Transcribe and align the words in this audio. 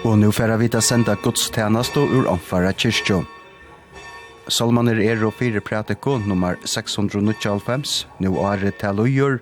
Og 0.00 0.14
nå 0.16 0.30
færa 0.32 0.54
vi 0.56 0.64
til 0.72 0.80
senda 0.80 1.12
gudstjenest 1.20 1.96
og 2.00 2.08
ur 2.16 2.28
omfara 2.32 2.70
kyrkjo. 2.72 3.18
Salmaner 4.48 4.96
er 5.04 5.20
og 5.26 5.34
fire 5.36 5.60
prætiko 5.60 6.14
nummer 6.24 6.56
695, 6.64 8.08
nå 8.18 8.32
er 8.48 8.56
det 8.64 8.74
til 8.80 9.02
ugjør, 9.04 9.36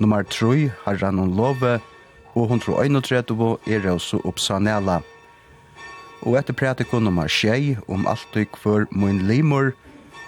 nummer 0.00 0.22
3, 0.22 0.70
herran 0.86 1.18
og 1.18 1.28
love, 1.28 1.74
og 2.34 2.42
131 2.42 3.58
er 3.66 3.90
også 3.92 4.22
oppsanela. 4.24 5.02
Og 6.22 6.38
etter 6.38 6.56
prætiko 6.56 6.98
nummer 6.98 7.28
6, 7.28 7.78
om 7.88 8.06
alt 8.08 8.26
du 8.34 8.44
kvør 8.44 8.88
mun 8.90 9.18
limor, 9.28 9.72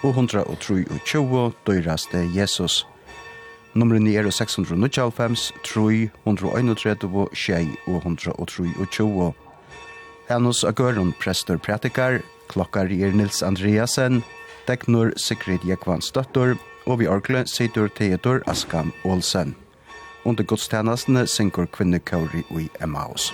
og 0.03 0.09
123 0.09 1.51
døyraste 1.67 2.29
Jesus. 2.35 2.85
Nummeren 3.73 4.07
er 4.07 4.29
695, 4.29 5.53
3, 5.63 6.09
131, 6.25 7.27
6 7.33 7.67
og 7.87 7.95
123. 7.95 9.33
Hennos 10.29 10.61
Agøron, 10.61 11.09
prestur 11.17 11.57
prætikar, 11.57 12.19
klokkar 12.51 12.91
er 12.93 13.15
Nils 13.17 13.41
Andreasen, 13.41 14.19
teknor 14.67 15.09
Sigrid 15.17 15.65
Jekvansdøttur, 15.65 16.53
og 16.85 16.99
vi 16.99 17.07
orkle 17.09 17.47
Sidur 17.49 17.89
Teodor 17.97 18.43
Askam 18.45 18.93
Olsen. 19.03 19.55
Under 20.25 20.43
godstjenestene 20.43 21.25
synker 21.27 21.65
kvinnekauri 21.65 22.43
i 22.61 22.69
Emmaus. 22.77 23.33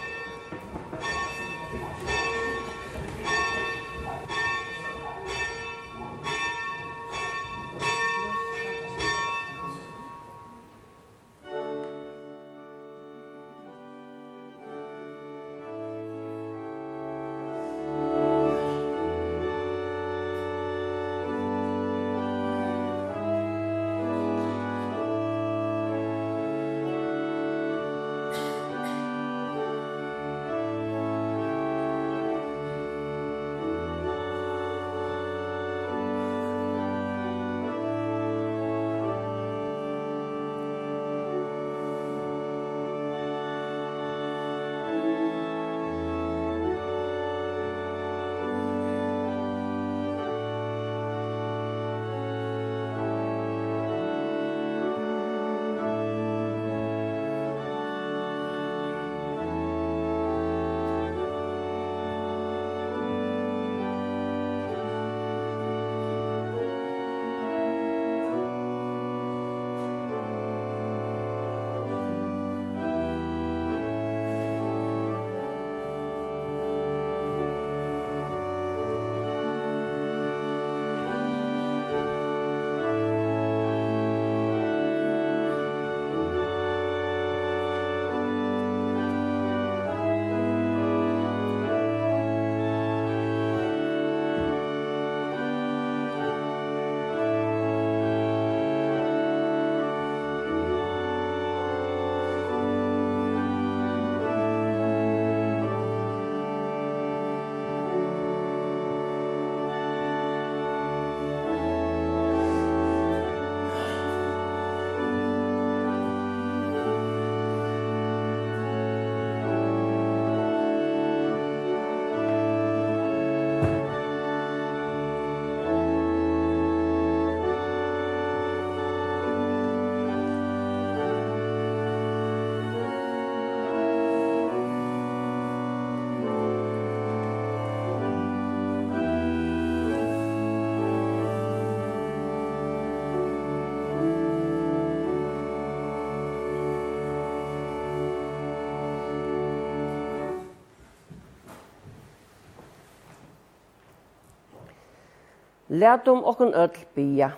Læt 155.76 156.08
om 156.08 156.24
okken 156.26 156.54
öll 156.54 156.86
bia. 156.96 157.30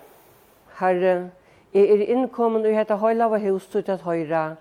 Herre, 0.78 1.30
jeg 1.74 1.90
er 1.90 2.06
innkommen 2.06 2.66
i 2.66 2.72
hetta 2.72 2.94
av 2.94 3.38
hus 3.38 3.66
til 3.66 3.90
at 3.90 4.02
høyra, 4.02 4.56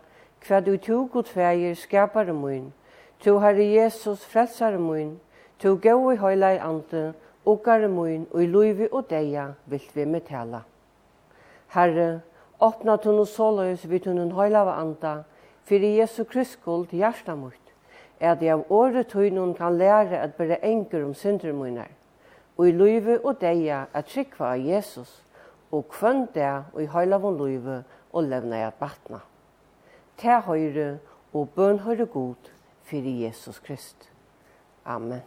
hva 0.48 0.60
du 0.60 0.78
tog 0.78 1.12
god 1.12 1.24
feir 1.24 1.76
skapare 1.76 2.34
mun, 2.34 2.74
to 3.20 3.40
Herre 3.40 3.64
Jesus 3.64 4.26
frelsare 4.26 4.80
mun, 4.80 5.20
to 5.60 5.76
gå 5.76 6.12
i 6.12 6.16
høyla 6.16 6.54
i 6.54 6.58
ante. 6.58 7.14
okare 7.46 7.88
mun, 7.88 8.28
og 8.32 8.44
i 8.44 8.48
luivi 8.48 8.88
og 8.92 9.10
deia 9.10 9.54
vilt 9.66 9.96
vi 9.96 10.06
med 10.06 10.22
tala. 10.22 10.62
Herre, 11.68 12.22
åpna 12.60 12.98
tunn 12.98 13.20
og 13.20 13.28
såløys 13.28 13.90
vi 13.90 14.00
tunn 14.00 14.18
en 14.18 14.32
høylava 14.32 14.82
anda, 14.82 15.24
fyrir 15.64 16.00
Jesu 16.00 16.24
Kristskuld 16.24 16.88
hjärsta 16.92 17.36
mot, 17.36 17.62
er 18.20 18.36
det 18.36 18.50
av 18.50 18.66
året 18.70 19.08
tøynun 19.08 19.54
kan 19.54 19.78
lære 19.78 20.18
at 20.18 20.36
bare 20.36 20.66
enger 20.66 21.06
om 21.06 21.14
synder 21.14 21.54
og 22.58 22.68
i 22.68 22.74
løyve 22.74 23.20
og 23.26 23.40
deia 23.42 23.86
at 23.94 24.10
trykva 24.10 24.54
av 24.56 24.66
Jesus, 24.66 25.12
og 25.72 25.88
kvønn 25.92 26.28
det 26.34 26.50
og 26.74 26.82
i 26.82 26.90
høylavun 26.90 27.38
løyve 27.38 27.82
og 28.12 28.24
levna 28.24 28.62
i 28.62 28.68
at 28.68 28.80
batna. 28.80 29.22
Ta 30.18 30.40
høyre 30.48 30.98
og 31.34 31.50
bøn 31.56 31.84
høyre 31.86 32.06
god 32.06 32.52
fyrir 32.88 33.28
Jesus 33.28 33.60
Krist. 33.60 34.10
Amen. 34.86 35.22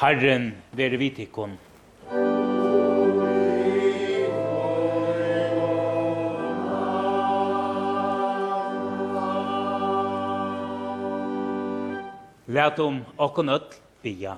Herren 0.00 0.54
være 0.72 0.96
vid 0.96 1.10
tikkun. 1.10 1.50
Læt 12.46 12.78
om 12.78 13.00
okkon 13.18 13.48
öll 13.48 13.72
bia. 14.02 14.34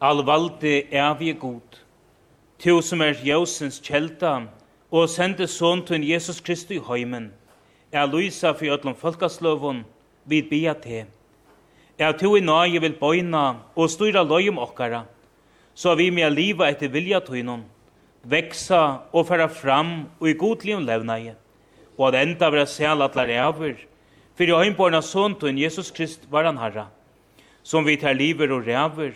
Alvaldi 0.00 0.82
evige 0.90 1.34
god, 1.34 1.78
tu 2.58 2.80
som 2.82 3.00
er 3.00 3.22
jøsens 3.24 3.80
kjelta, 3.84 4.40
og 4.90 5.08
sende 5.08 5.46
son 5.46 5.86
til 5.86 6.08
Jesus 6.08 6.40
Kristus 6.40 6.76
i 6.76 6.80
heimen, 6.88 7.32
er 7.92 8.06
lysa 8.06 8.50
for 8.50 8.74
ødlom 8.74 8.96
folkasløvun, 8.96 9.84
vid 10.24 10.50
bia 10.50 10.72
til 10.72 11.04
at 12.08 12.18
to 12.18 12.36
i 12.36 12.40
nage 12.40 12.80
vil 12.80 12.96
bøyna 12.96 13.44
og 13.76 13.90
styra 13.90 14.22
løyum 14.24 14.58
okkara, 14.58 15.04
så 15.74 15.94
vi 15.94 16.10
med 16.10 16.32
liva 16.32 16.70
etter 16.70 16.88
vilja 16.88 17.20
tøynum, 17.20 17.62
veksa 18.24 19.00
og 19.12 19.26
færa 19.28 19.48
fram 19.48 19.92
og 20.20 20.28
i 20.28 20.36
godlium 20.36 20.86
levnaie, 20.86 21.34
og 21.98 22.08
at 22.08 22.22
enda 22.22 22.48
vera 22.50 22.66
sel 22.66 23.02
atlar 23.02 23.28
for 24.40 24.48
i 24.48 24.56
øynborna 24.56 25.02
søntun 25.02 25.58
Jesus 25.58 25.90
Krist 25.90 26.24
var 26.30 26.44
han 26.44 26.56
herra, 26.56 26.86
som 27.62 27.84
vi 27.84 27.96
tar 27.96 28.14
liver 28.16 28.52
og 28.52 28.66
reavur, 28.66 29.12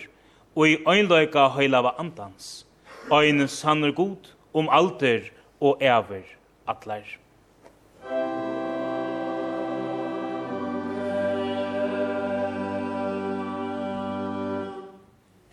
og 0.54 0.68
i 0.68 0.76
øynløyka 0.84 1.48
høylava 1.48 1.94
andans, 1.98 2.66
øynen 3.12 3.48
sannur 3.48 3.92
god 3.92 4.28
om 4.52 4.68
alder 4.68 5.30
og 5.60 5.78
eavur 5.80 6.24
atlar. 6.68 7.23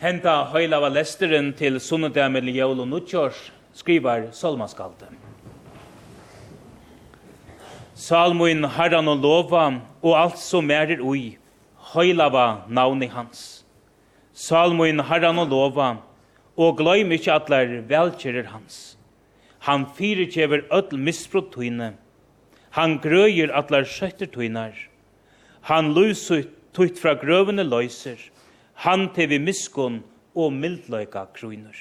Henta 0.01 0.47
høylava 0.49 0.87
lesteren 0.89 1.51
til 1.53 1.75
sunnedag 1.77 2.31
mellom 2.33 2.55
jól 2.57 2.79
og 2.81 2.87
nuttjårs, 2.89 3.37
skrivar 3.77 4.31
Salmaskalde. 4.33 5.11
Salmoin 7.93 8.65
harran 8.65 9.11
og 9.11 9.21
lova, 9.21 9.67
og 10.01 10.17
alt 10.17 10.41
som 10.41 10.73
er 10.73 10.95
er 10.95 11.03
ui, 11.05 11.37
høylava 11.93 12.65
navni 12.65 13.11
hans. 13.13 13.63
Salmoin 14.33 15.05
harran 15.05 15.37
og 15.37 15.53
lova, 15.53 15.91
og 16.57 16.81
gløym 16.81 17.13
ikkje 17.13 17.35
atler 17.37 17.77
velkjerer 17.85 18.49
hans. 18.49 18.97
Han 19.69 19.85
fyrirkjever 19.85 20.65
öll 20.71 20.97
misbrot 20.97 21.53
tøyne, 21.53 21.93
Han 22.71 22.99
grøyer 23.03 23.51
atlar 23.51 23.83
skjøtter 23.83 24.29
tuinar. 24.31 24.73
Han 25.67 25.93
lusut 25.93 26.47
tøyt 26.73 26.97
fra 26.97 27.13
grøvene 27.19 27.63
løyser 27.67 28.17
han 28.73 29.09
tevi 29.13 29.39
miskon 29.39 30.01
og 30.35 30.53
mildløyka 30.53 31.25
kruinur. 31.35 31.75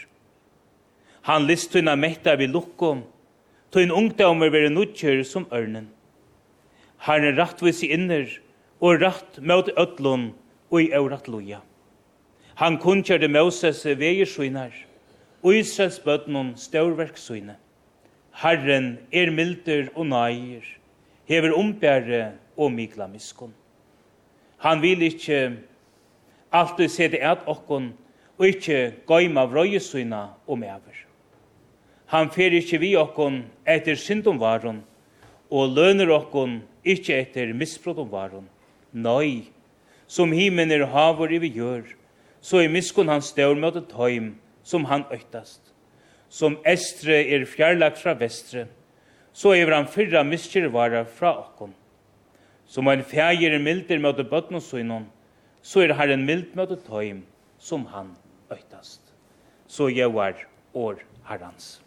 Han 1.22 1.46
list 1.46 1.72
tunna 1.72 1.96
metta 1.96 2.34
vi 2.36 2.48
lukkom, 2.48 3.02
tunn 3.70 3.92
ungdommer 3.94 4.50
veri 4.50 4.70
nutjer 4.72 5.22
som 5.24 5.46
ørnen. 5.52 5.88
Han 7.06 7.24
er 7.24 7.36
rattvis 7.38 7.82
i 7.84 7.92
inner, 7.94 8.26
og 8.80 9.02
ratt 9.02 9.38
mot 9.44 9.68
ötlun 9.76 10.30
og 10.70 10.78
i 10.80 10.90
eurat 10.96 11.28
loja. 11.28 11.60
Han 12.60 12.78
kunnkjerde 12.80 13.28
Moses 13.28 13.84
veier 13.84 14.28
svinar, 14.28 14.72
og 15.44 15.56
Israels 15.56 16.00
bøtnun 16.04 16.54
størverk 16.60 17.16
svine. 17.20 17.56
Herren 18.40 18.98
er 19.12 19.32
milder 19.32 19.88
og 19.94 20.06
nair, 20.10 20.64
hever 21.28 21.56
ombære 21.56 22.32
og 22.56 22.72
mikla 22.72 23.08
miskon. 23.08 23.52
Han 24.60 24.82
vil 24.82 25.02
ikkje 25.08 25.40
alt 26.50 26.76
du 26.76 26.88
ser 26.88 27.12
det 27.12 27.22
okkon, 27.46 27.92
og 28.38 28.46
ikkje 28.48 29.04
gøyma 29.06 29.44
vrøyesuina 29.50 30.22
og 30.46 30.58
mever. 30.58 30.96
Han 32.10 32.30
fer 32.32 32.54
ikkje 32.56 32.80
vi 32.82 32.94
okkon 32.98 33.44
etter 33.68 33.98
syndom 34.00 34.40
varon, 34.40 34.80
og 35.50 35.76
løner 35.76 36.10
okkon 36.14 36.60
ikkje 36.82 37.18
etter 37.20 37.52
misbrot 37.54 38.00
varon. 38.10 38.48
Nei, 38.92 39.50
som 40.10 40.32
himen 40.34 40.72
er 40.74 40.88
havor 40.90 41.30
i 41.30 41.38
vi 41.38 41.52
gjør, 41.54 41.84
så 42.40 42.64
er 42.64 42.72
miskon 42.72 43.10
hans 43.12 43.30
stør 43.30 43.54
mot 43.54 43.76
et 43.76 43.92
heim, 43.94 44.32
som 44.64 44.88
han 44.90 45.04
øytast. 45.12 45.60
Som 46.30 46.58
estre 46.66 47.20
er 47.30 47.46
fjarlagt 47.46 47.98
fra 47.98 48.14
vestre, 48.18 48.66
så 49.32 49.54
er 49.54 49.70
han 49.70 49.86
fyrra 49.86 50.24
miskjervara 50.26 51.04
fra 51.04 51.36
okkon. 51.44 51.74
Som 52.66 52.88
en 52.88 53.02
fjær 53.06 53.38
er 53.38 53.58
milder 53.58 53.98
med 53.98 54.18
bøtten 54.30 54.58
og 54.58 54.64
så 55.62 55.84
er 55.84 55.94
Herren 55.94 56.24
mild 56.26 56.54
møte 56.56 56.78
tøym 56.86 57.22
som 57.58 57.86
han 57.92 58.14
øytast. 58.52 59.00
Så 59.68 59.90
gjør 59.92 60.12
år 60.74 61.02
Herrens. 61.28 61.80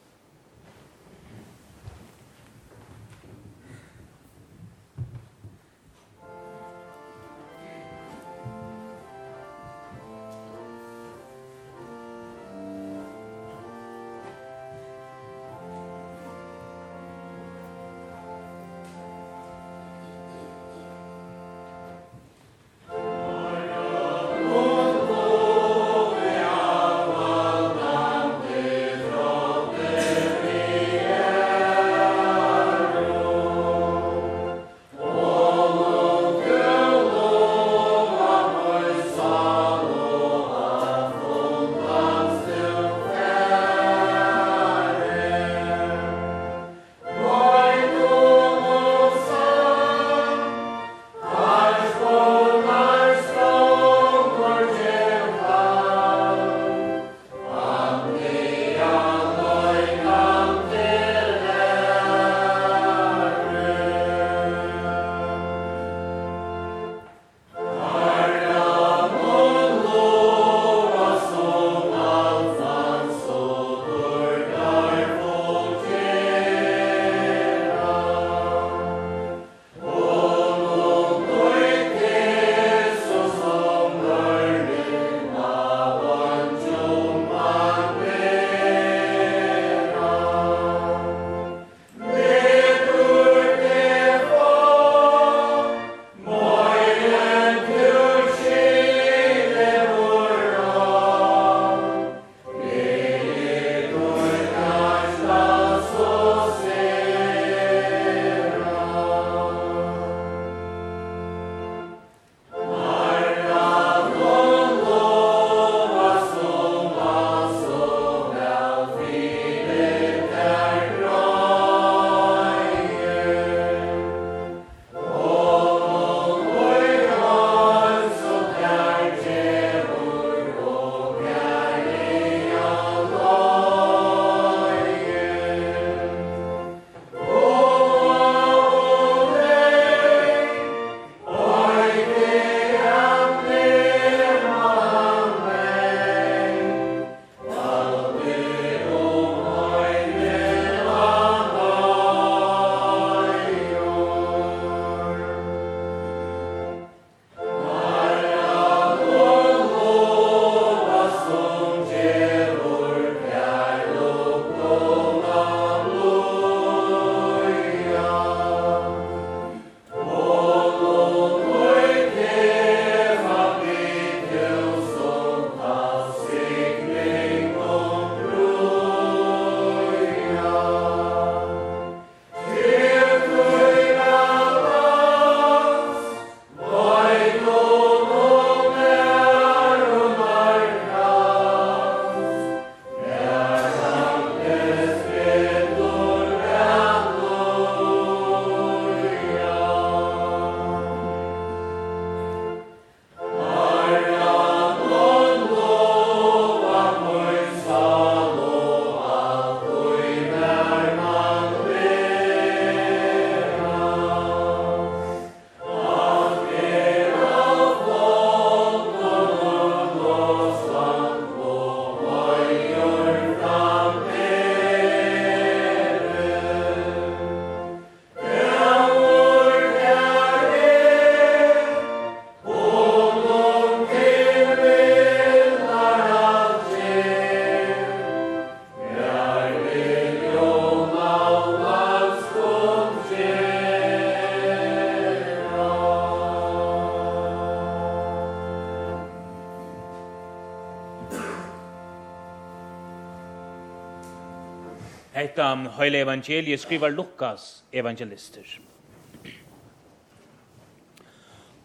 høyle 255.78 256.04
evangeliet 256.04 256.62
skriver 256.62 256.94
Lukas 256.94 257.64
evangelister. 257.74 258.46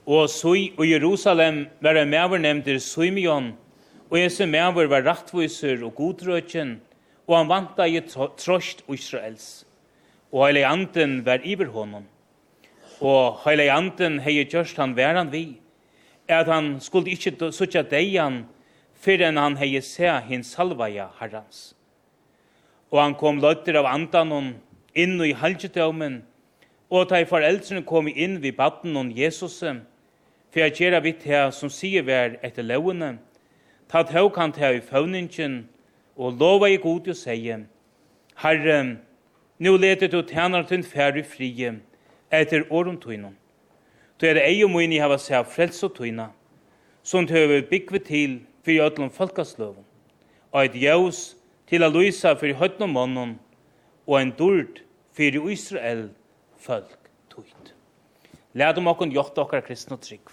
Og 0.09 0.29
sui 0.33 0.73
og 0.79 0.87
Jerusalem 0.89 1.67
var 1.85 1.99
en 2.01 2.11
maver 2.11 2.41
nevnter 2.41 2.79
Suimion, 2.81 3.53
og 4.11 4.21
Jesu 4.21 4.47
maver 4.47 4.89
var 4.89 5.05
rattviser 5.05 5.85
og 5.85 5.95
godrøtjen, 5.95 6.79
og 7.29 7.37
han 7.37 7.49
vanta 7.51 7.85
i 7.85 8.01
trost 8.09 8.85
Israels. 8.89 9.67
Og 10.33 10.47
høyle 10.47 10.65
anden 10.67 11.25
var 11.27 11.45
iver 11.45 11.69
honom. 11.73 12.07
Og 13.01 13.41
høyle 13.45 13.69
anden 13.73 14.21
hei 14.25 14.45
gjørst 14.45 14.77
han 14.81 14.97
væran 14.97 15.33
vi, 15.33 15.61
at 16.29 16.49
han 16.49 16.79
skulle 16.81 17.13
ikkje 17.13 17.53
sutja 17.53 17.83
deian, 17.83 18.47
fyrir 18.99 19.29
enn 19.29 19.41
han 19.41 19.57
hei 19.61 19.81
se 19.85 20.09
hins 20.29 20.55
salvaja 20.57 21.11
herrans 21.21 21.78
og 22.91 23.03
han 23.03 23.15
kom 23.15 23.41
løtter 23.43 23.77
av 23.79 23.89
andanon 23.91 24.55
inn 24.97 25.19
i 25.25 25.35
halgedømen, 25.37 26.23
og 26.89 27.09
da 27.11 27.21
foreldrene 27.29 27.85
kom 27.85 28.09
inn 28.09 28.39
vid 28.43 28.57
baden 28.57 28.97
om 28.97 29.11
Jesus, 29.13 29.61
for 29.61 30.63
jeg 30.63 30.77
gjør 30.79 31.01
vidt 31.05 31.27
her 31.29 31.51
som 31.53 31.71
sier 31.73 32.07
vær 32.07 32.39
etter 32.43 32.65
lovene, 32.65 33.19
ta 33.89 34.03
tåg 34.05 34.37
han 34.41 34.55
til 34.57 34.79
i 34.79 34.85
føvningen, 34.85 35.61
og 36.17 36.41
lova 36.41 36.69
i 36.69 36.81
god 36.81 37.13
og 37.13 37.17
sier, 37.17 37.67
Herre, 38.39 38.79
nå 39.59 39.77
leter 39.77 40.09
du 40.09 40.23
tjener 40.23 40.65
til 40.67 40.81
en 40.81 40.87
færre 40.87 41.23
frie, 41.27 41.75
etter 42.31 42.67
åren 42.71 42.99
tøynen. 43.01 43.37
Du 44.21 44.27
er 44.27 44.35
det 44.35 44.45
ei 44.49 44.63
og 44.67 44.73
mye 44.75 45.01
hava 45.01 45.19
seg 45.21 45.47
frels 45.47 45.83
og 45.87 45.95
tøyne, 45.97 46.29
som 47.03 47.27
du 47.27 47.35
har 47.35 47.63
bygget 47.71 48.09
til 48.09 48.41
for 48.65 48.75
i 48.75 48.81
ødelen 48.83 49.11
folkesløven, 49.11 49.85
og 50.53 50.65
et 50.65 50.75
jøs 50.83 51.38
til 51.69 51.85
a 51.85 51.89
luisa 51.93 52.33
fyrir 52.41 52.57
høytnum 52.57 52.95
mannen 52.97 53.35
og 54.07 54.17
ein 54.17 54.33
dord 54.33 54.81
fyrir 55.13 55.45
Israel 55.53 56.09
folk 56.57 57.11
tøyt. 57.29 57.75
Lært 58.57 58.81
om 58.81 58.89
okkon 58.89 59.13
jokt 59.13 59.39
okkar 59.39 59.61
kristna 59.67 59.99
trygg. 60.01 60.33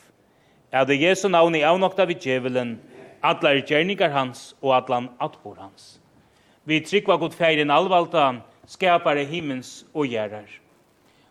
Er 0.72 0.88
det 0.88 1.02
Jesu 1.02 1.28
navn 1.28 1.56
i 1.56 1.66
avnokta 1.68 2.08
vid 2.08 2.24
djevelen, 2.24 2.78
atlar 3.24 3.60
gjerningar 3.68 4.14
hans 4.16 4.54
og 4.62 4.78
atlan 4.78 5.10
atbor 5.20 5.60
hans. 5.60 6.00
Vi 6.64 6.80
trygg 6.80 7.08
var 7.08 7.20
god 7.20 7.36
feir 7.36 7.60
en 7.62 7.72
alvalda, 7.72 8.42
skapare 8.68 9.26
himmens 9.28 9.84
og 9.94 10.08
gjerrar. 10.08 10.48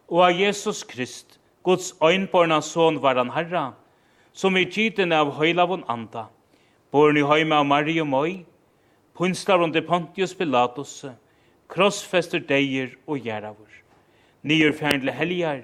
Og 0.09 0.21
av 0.29 0.37
Jesus 0.37 0.85
Krist, 0.85 1.39
Guds 1.65 1.95
øynborna 2.05 2.61
son 2.61 3.01
var 3.03 3.17
han 3.17 3.33
herra, 3.33 3.73
som 4.33 4.57
i 4.57 4.67
tiden 4.69 5.13
av 5.13 5.33
høylavon 5.39 5.87
anda, 5.89 6.29
born 6.93 7.17
i 7.17 7.25
høyma 7.25 7.63
av 7.63 7.67
Marie 7.67 8.03
og 8.05 8.11
Møy, 8.13 8.43
punslar 9.15 9.63
under 9.63 9.83
Pontius 9.83 10.35
Pilatus, 10.35 11.05
krossfester 11.69 12.41
deir 12.41 12.97
og 13.07 13.19
gjeravur. 13.19 13.71
Nyer 14.43 14.73
fjernle 14.77 15.13
helgar, 15.13 15.63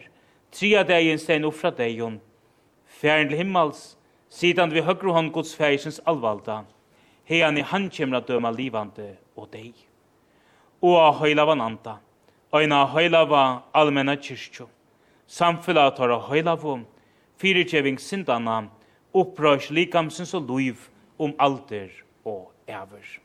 tria 0.52 0.84
deien 0.84 1.18
stein 1.18 1.44
ofra 1.44 1.70
deion, 1.70 2.20
fjernle 2.86 3.36
himmels, 3.36 3.40
himmals, 3.40 3.96
sidan 4.30 4.70
vi 4.70 4.82
høgru 4.86 5.12
hånd 5.12 5.32
gods 5.34 5.52
færisens 5.58 6.00
alvalda, 6.06 6.62
heian 7.26 7.58
i 7.58 7.66
han 7.66 7.88
kjemra 7.90 8.22
døma 8.22 8.52
livande 8.54 9.16
og 9.36 9.50
dei. 9.52 9.72
Og 10.80 10.96
a 10.96 11.10
høylava 11.18 11.56
anta, 11.60 11.98
øyna 12.54 12.84
a 12.84 12.90
høylava 12.94 13.62
allmenna 13.74 14.16
kyrkjo, 14.16 14.68
samfylla 15.26 15.90
tar 15.96 16.14
a 16.14 16.20
høylavo, 16.30 16.78
fyrirkjeving 17.42 17.98
sindana, 18.00 18.62
upprøys 19.12 19.70
likamsens 19.70 20.34
og 20.34 20.46
luiv 20.46 20.86
om 21.18 21.34
alder 21.38 21.90
og 22.24 22.52
æver. 22.68 23.18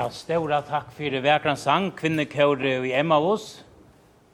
Ja, 0.00 0.06
stora 0.08 0.62
takk 0.64 0.94
det 0.96 1.18
verkran 1.20 1.58
sang, 1.60 1.90
kvinnekåre 1.92 2.70
i 2.88 2.92
Emmaus, 2.96 3.66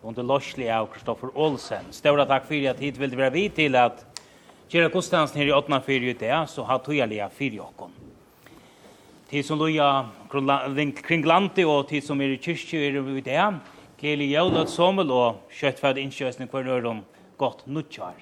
under 0.06 0.22
lorslig 0.22 0.68
av 0.70 0.86
Kristoffer 0.92 1.32
Olsen. 1.34 1.88
Stora 1.90 2.22
takk 2.22 2.46
fyrir 2.46 2.70
at 2.70 2.78
hit 2.78 3.00
vil 3.00 3.10
det 3.10 3.18
være 3.18 3.34
vi 3.34 3.42
til 3.50 3.74
at 3.74 4.04
Kjera 4.70 4.92
Kostansen 4.94 5.40
her 5.40 5.50
i 5.50 5.56
8. 5.56 5.80
fyrir 5.82 6.14
ut 6.14 6.22
det, 6.22 6.30
så 6.54 6.62
har 6.70 6.78
tojalega 6.86 7.26
fyrir 7.34 7.64
okkon. 7.66 7.90
Tid 9.26 9.42
som 9.42 9.58
loja 9.58 10.06
kring 10.30 11.26
landi 11.26 11.66
og 11.66 11.88
tid 11.90 12.06
som 12.06 12.22
er 12.22 12.36
i 12.36 12.38
kyrkju 12.38 12.86
er 12.86 13.02
ut 13.02 13.24
det, 13.26 13.50
gleli 13.98 14.30
jævlat 14.36 14.70
sommel 14.70 15.10
og 15.10 15.48
kjøttfæd 15.50 15.98
innkjøsning 15.98 16.46
hver 16.46 16.62
nøyron 16.62 17.02
godt 17.42 17.66
nutjar. 17.66 18.14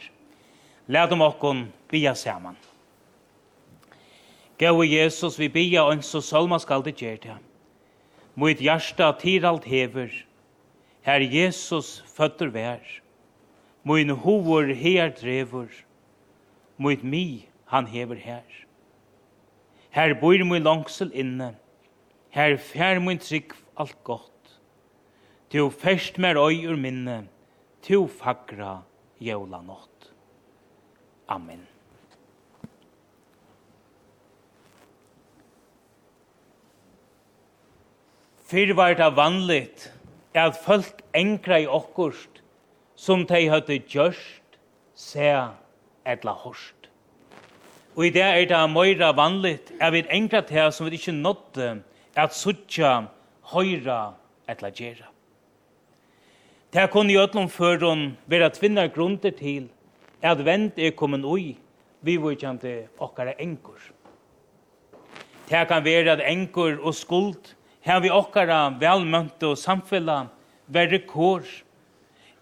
Lærdom 0.89 1.29
okkon, 1.29 1.67
bia 1.93 2.17
saman. 2.17 2.57
Gau 4.59 4.83
Jesus, 4.83 5.39
vi 5.39 5.49
bia 5.49 5.83
og 5.83 6.05
så 6.05 6.21
salma 6.23 6.59
skal 6.63 6.85
det 6.87 6.95
gjør 7.01 7.17
det. 7.23 7.39
Mot 8.35 8.61
hjärsta 8.61 9.13
tiralt 9.19 9.65
hever. 9.65 10.11
Her 11.03 11.21
Jesus 11.21 12.03
føtter 12.07 12.51
vær. 12.55 12.83
Moin 13.85 14.11
hovor 14.11 14.71
her 14.75 15.11
drever. 15.11 15.69
Mot 16.79 17.03
mi 17.03 17.49
han 17.67 17.87
hever 17.87 18.15
her. 18.15 18.47
Her 19.91 20.15
bor 20.21 20.45
min 20.45 20.63
langsel 20.63 21.11
inne. 21.15 21.55
Her 22.31 22.57
fær 22.57 22.99
min 22.99 23.19
trygg 23.19 23.55
alt 23.79 23.99
godt. 24.05 24.31
Tu 25.51 25.71
fest 25.71 26.19
mer 26.19 26.39
oi 26.39 26.67
ur 26.67 26.77
minne. 26.77 27.25
Tu 27.83 28.07
fagra 28.07 28.83
jævla 29.21 29.63
nått. 29.63 30.11
Amen. 31.29 31.74
Fyrir 38.45 38.77
var 38.77 38.95
det 38.95 39.17
vanligt 39.17 39.93
at 40.35 40.57
folk 40.65 41.01
engra 41.15 41.59
i 41.59 41.67
okkurst 41.67 42.43
som 42.97 43.25
de 43.27 43.49
hadde 43.49 43.79
gjørst, 43.89 44.59
se 44.95 45.31
etla 46.07 46.35
horst. 46.45 46.91
Og 47.97 48.07
i 48.07 48.11
det 48.11 48.23
er 48.23 48.45
det 48.51 48.61
møyra 48.71 49.15
vanligt 49.17 49.73
at 49.81 49.93
vi 49.93 50.05
engra 50.11 50.43
til 50.45 50.73
som 50.73 50.91
vi 50.91 50.99
ikke 51.01 51.13
nådde 51.13 51.83
at 52.17 52.37
suttja, 52.37 53.07
høyra 53.55 54.15
etla 54.49 54.71
gjerra. 54.71 55.09
Det 56.73 56.91
kunne 56.91 57.13
i 57.13 57.17
ødlom 57.17 57.49
føren 57.49 58.19
være 58.27 58.51
tvinnar 58.51 58.93
grunder 58.93 59.31
til 59.31 59.69
at 60.23 60.45
vent 60.45 60.79
er 60.79 60.91
kommet 60.91 61.25
ui, 61.25 61.57
vi 62.03 62.17
vore 62.17 62.89
okkara 62.99 63.33
enkur. 63.39 63.81
Det 65.49 65.69
kan 65.69 65.85
være 65.85 66.11
at 66.11 66.33
enkur 66.33 66.81
og 66.83 66.95
skuld 66.95 67.55
her 67.85 68.01
vi 68.01 68.09
okkara 68.09 68.71
velmønt 68.81 69.43
og 69.45 69.59
samfella 69.61 70.25
verre 70.73 71.03
kår, 71.05 71.45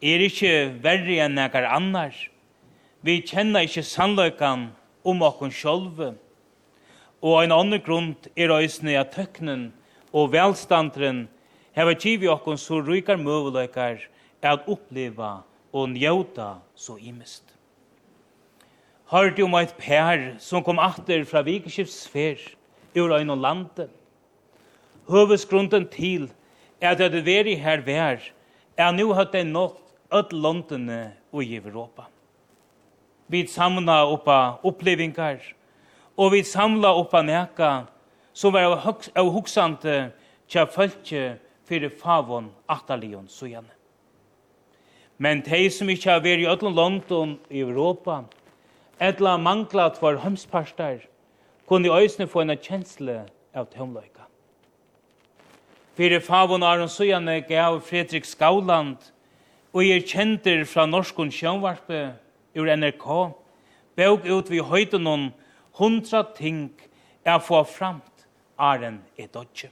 er 0.03 0.23
ikkje 0.23 0.53
verre 0.83 1.19
enn 1.25 1.35
nekar 1.39 1.67
annars. 1.67 2.29
Vi 3.03 3.19
kjenner 3.27 3.67
ikkje 3.67 3.83
sannløykan 3.87 4.69
om 5.03 5.23
okkon 5.27 5.51
sjolve. 5.55 6.13
Og 7.23 7.41
ein 7.41 7.55
annen 7.55 7.83
grunn 7.83 8.13
er 8.39 8.55
òsne 8.55 8.95
at 8.99 9.15
tøknen 9.15 9.71
og 10.15 10.31
velstandren 10.35 11.25
hever 11.75 11.99
kivi 11.99 12.31
okkon 12.31 12.59
så 12.59 12.79
rykar 12.83 13.19
møveløykar 13.19 14.05
at 14.43 14.69
oppleva 14.71 15.41
og 15.73 15.91
njauta 15.91 16.57
så 16.75 16.99
imest. 16.99 17.43
Hørte 19.11 19.43
om 19.45 19.59
eit 19.59 19.75
pær 19.79 20.37
som 20.43 20.63
kom 20.65 20.79
atter 20.83 21.27
fra 21.27 21.43
vikeskiftsfer 21.47 22.39
ur 22.99 23.15
øyn 23.19 23.35
og 23.35 23.43
landet 23.43 23.91
høvesgrunden 25.13 25.87
til 25.93 26.31
er 26.81 26.97
at 26.97 27.13
det 27.13 27.25
veri 27.27 27.55
her 27.61 27.85
vær, 27.87 28.19
er 28.77 28.93
nu 28.97 29.13
hatt 29.13 29.35
det 29.37 29.45
nått 29.47 29.79
öll 30.13 30.33
landene 30.33 31.13
og 31.33 31.45
i 31.45 31.57
Europa. 31.57 32.09
Vi 33.29 33.47
samla 33.47 34.03
oppa 34.13 34.59
opplevingar, 34.65 35.41
og 36.17 36.33
vi 36.33 36.43
samla 36.45 36.93
oppa 36.97 37.23
neka 37.23 37.71
som 38.33 38.53
var 38.53 38.77
av 39.17 39.31
hoksante 39.33 40.13
tja 40.49 40.67
fölkje 40.67 41.39
fyrir 41.69 41.93
favon 41.97 42.51
atalion 42.69 43.29
sujane. 43.29 43.71
Men 45.19 45.43
tei 45.43 45.69
som 45.71 45.89
ikkje 45.89 46.11
har 46.11 46.25
vært 46.25 46.43
i 46.43 46.49
öll 46.51 46.75
London 46.75 47.39
i 47.49 47.63
Europa, 47.63 48.25
etla 49.01 49.37
mangla 49.39 49.89
for 49.95 50.19
hømsparstar, 50.19 51.05
kunne 51.69 51.89
i 51.89 52.05
øysene 52.05 52.27
få 52.27 52.43
en 52.43 52.57
kjensle 52.57 53.23
av 53.55 53.71
tømløyk. 53.73 54.12
Fyrir 55.97 56.21
favon 56.21 56.63
Aron 56.63 56.89
Sujane 56.89 57.41
gav 57.41 57.81
Fredrik 57.81 58.25
Skauland 58.25 58.97
og 59.73 59.85
er 59.85 60.01
kjenter 60.01 60.65
fra 60.65 60.87
norskun 60.89 61.29
sjønvarpe 61.33 62.01
ur 62.57 62.71
NRK 62.77 63.05
bøk 63.97 64.25
ut 64.25 64.49
vi 64.49 64.63
høytenon 64.65 65.29
hundra 65.77 66.23
ting 66.37 66.71
er 67.25 67.45
få 67.45 67.61
framt 67.69 68.25
Aron 68.57 69.03
er 69.19 69.29
dodje. 69.29 69.69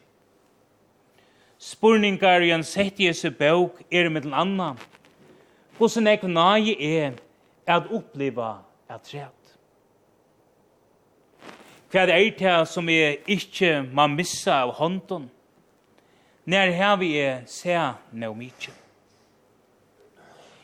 Spurningar 1.57 2.45
i 2.45 2.53
en 2.53 2.65
sett 2.65 3.01
i 3.01 3.09
esse 3.09 3.33
bøk 3.33 3.81
er 3.89 4.13
mittel 4.13 4.37
anna 4.37 4.75
hvordan 5.81 6.07
jeg 6.07 6.29
nage 6.29 6.77
er 6.77 7.13
at 7.67 7.89
oppleva 7.89 8.59
at 8.89 9.09
træt. 9.09 9.37
Hva 11.91 12.05
er 12.05 12.31
det 12.37 12.69
som 12.69 12.89
er 12.89 13.17
ikke 13.27 13.89
man 13.93 14.13
missa 14.15 14.61
av 14.63 14.77
hånden? 14.77 15.31
Nær 16.45 16.71
her 16.71 16.97
vi 16.97 17.17
er 17.19 17.41
ser 17.47 17.99
no. 18.13 18.35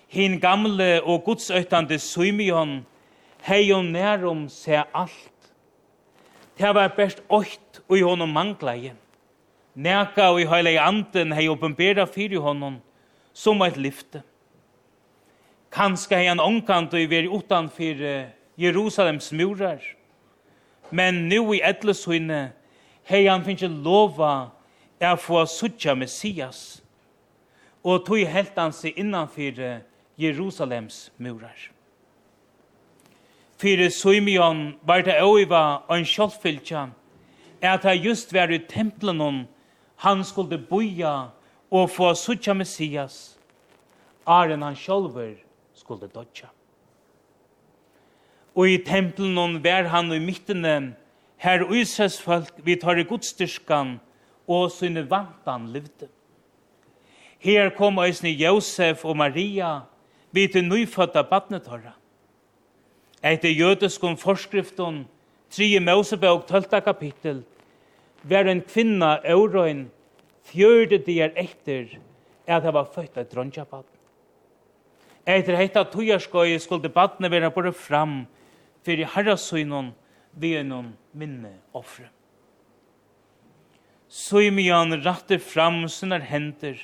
Hin 0.08 0.40
gamle 0.40 1.02
og 1.02 1.24
gudsøytande 1.24 1.98
Simeon 1.98 2.86
hei 3.46 3.72
og 3.72 3.84
nærum 3.84 4.48
ser 4.48 4.86
alt. 4.94 5.52
Det 6.58 6.74
var 6.74 6.88
best 6.96 7.22
åkt 7.28 7.82
og 7.88 7.98
i 7.98 8.02
honom 8.02 8.28
manglaje. 8.28 8.94
Næka 9.74 10.30
og 10.32 10.40
i 10.40 10.46
heile 10.48 10.80
anden 10.80 11.32
hei 11.32 11.48
oppenbera 11.48 12.06
fyrir 12.08 12.40
honom 12.40 12.80
som 13.32 13.62
eit 13.62 13.76
lyfte. 13.76 14.22
Kanska 15.72 16.16
hei 16.16 16.30
han 16.30 16.40
omkant 16.40 16.94
og 16.94 17.00
i 17.00 17.10
veri 17.10 17.28
utanfyr 17.28 18.30
Jerusalems 18.58 19.32
murar. 19.32 19.82
Men 20.90 21.28
nu 21.28 21.52
i 21.52 21.60
etlesøyne 21.60 22.52
hei 23.04 23.26
han 23.26 23.44
finnst 23.44 23.68
lova 23.68 24.55
er 25.00 25.16
få 25.16 25.44
suttja 25.46 25.94
Messias, 25.94 26.82
og 27.84 28.06
tog 28.06 28.26
helt 28.26 28.58
han 28.58 28.74
seg 28.74 28.98
innanfyr 28.98 29.82
Jerusalems 30.18 31.10
murar. 31.18 31.70
Fyre 33.56 33.90
Suimion 33.90 34.74
var 34.82 35.04
det 35.06 35.16
øyva 35.22 35.82
og 35.88 35.98
en 35.98 36.04
kjolfylkja, 36.04 36.88
er 37.62 37.70
at 37.72 37.84
han 37.84 37.96
just 37.96 38.32
var 38.32 38.52
i 38.52 38.58
templen 38.58 39.20
hon, 39.20 39.46
han 39.96 40.24
skulle 40.24 40.58
boja 40.58 41.30
og 41.70 41.90
få 41.90 42.14
suttja 42.14 42.54
Messias, 42.54 43.38
er 44.26 44.56
han 44.56 44.76
kjolver 44.76 45.36
skulle 45.74 46.08
dodja. 46.08 46.50
Og 48.56 48.68
i 48.68 48.78
templen 48.84 49.36
hon 49.36 49.58
var 49.64 49.88
han 49.92 50.12
i 50.12 50.18
midtene, 50.18 50.96
her 51.36 51.64
Israels 51.72 52.20
folk, 52.20 52.52
vi 52.64 52.76
tar 52.80 52.96
i 52.96 53.04
godstyrskan, 53.04 53.98
og 54.46 54.70
sine 54.70 55.04
vantan 55.10 55.68
livde. 55.72 56.08
Her 57.38 57.70
kom 57.76 57.98
eisne 58.02 58.32
Josef 58.32 59.04
og 59.04 59.16
Maria 59.16 59.80
vi 60.32 60.46
til 60.48 60.66
nyfødda 60.68 61.22
badnetorra. 61.22 61.94
Etter 63.24 63.50
jødeskum 63.50 64.16
forskrifton, 64.16 65.06
3. 65.50 65.80
Mosebøk 65.80 66.46
12. 66.46 66.80
kapittel, 66.84 67.44
var 68.22 68.48
en 68.50 68.60
kvinna 68.60 69.16
eurøyn 69.24 69.86
fjørde 70.46 70.98
dier 71.06 71.32
etter 71.36 71.98
at 72.46 72.62
det 72.62 72.74
var 72.74 72.90
født 72.94 73.18
av 73.18 73.28
dronjabad. 73.30 73.86
Etter 75.26 75.58
heita 75.58 75.82
tujarskøy 75.90 76.58
skulle 76.62 76.90
badne 76.92 77.30
være 77.30 77.50
bare 77.50 77.72
fram 77.74 78.20
fyrir 78.86 79.08
herrasøynon 79.14 79.90
vi 80.38 80.52
minne 80.62 81.56
offre. 81.74 82.06
Simeon 84.16 85.02
ratter 85.04 85.38
fram 85.38 85.82
sina 85.92 86.16
händer 86.16 86.78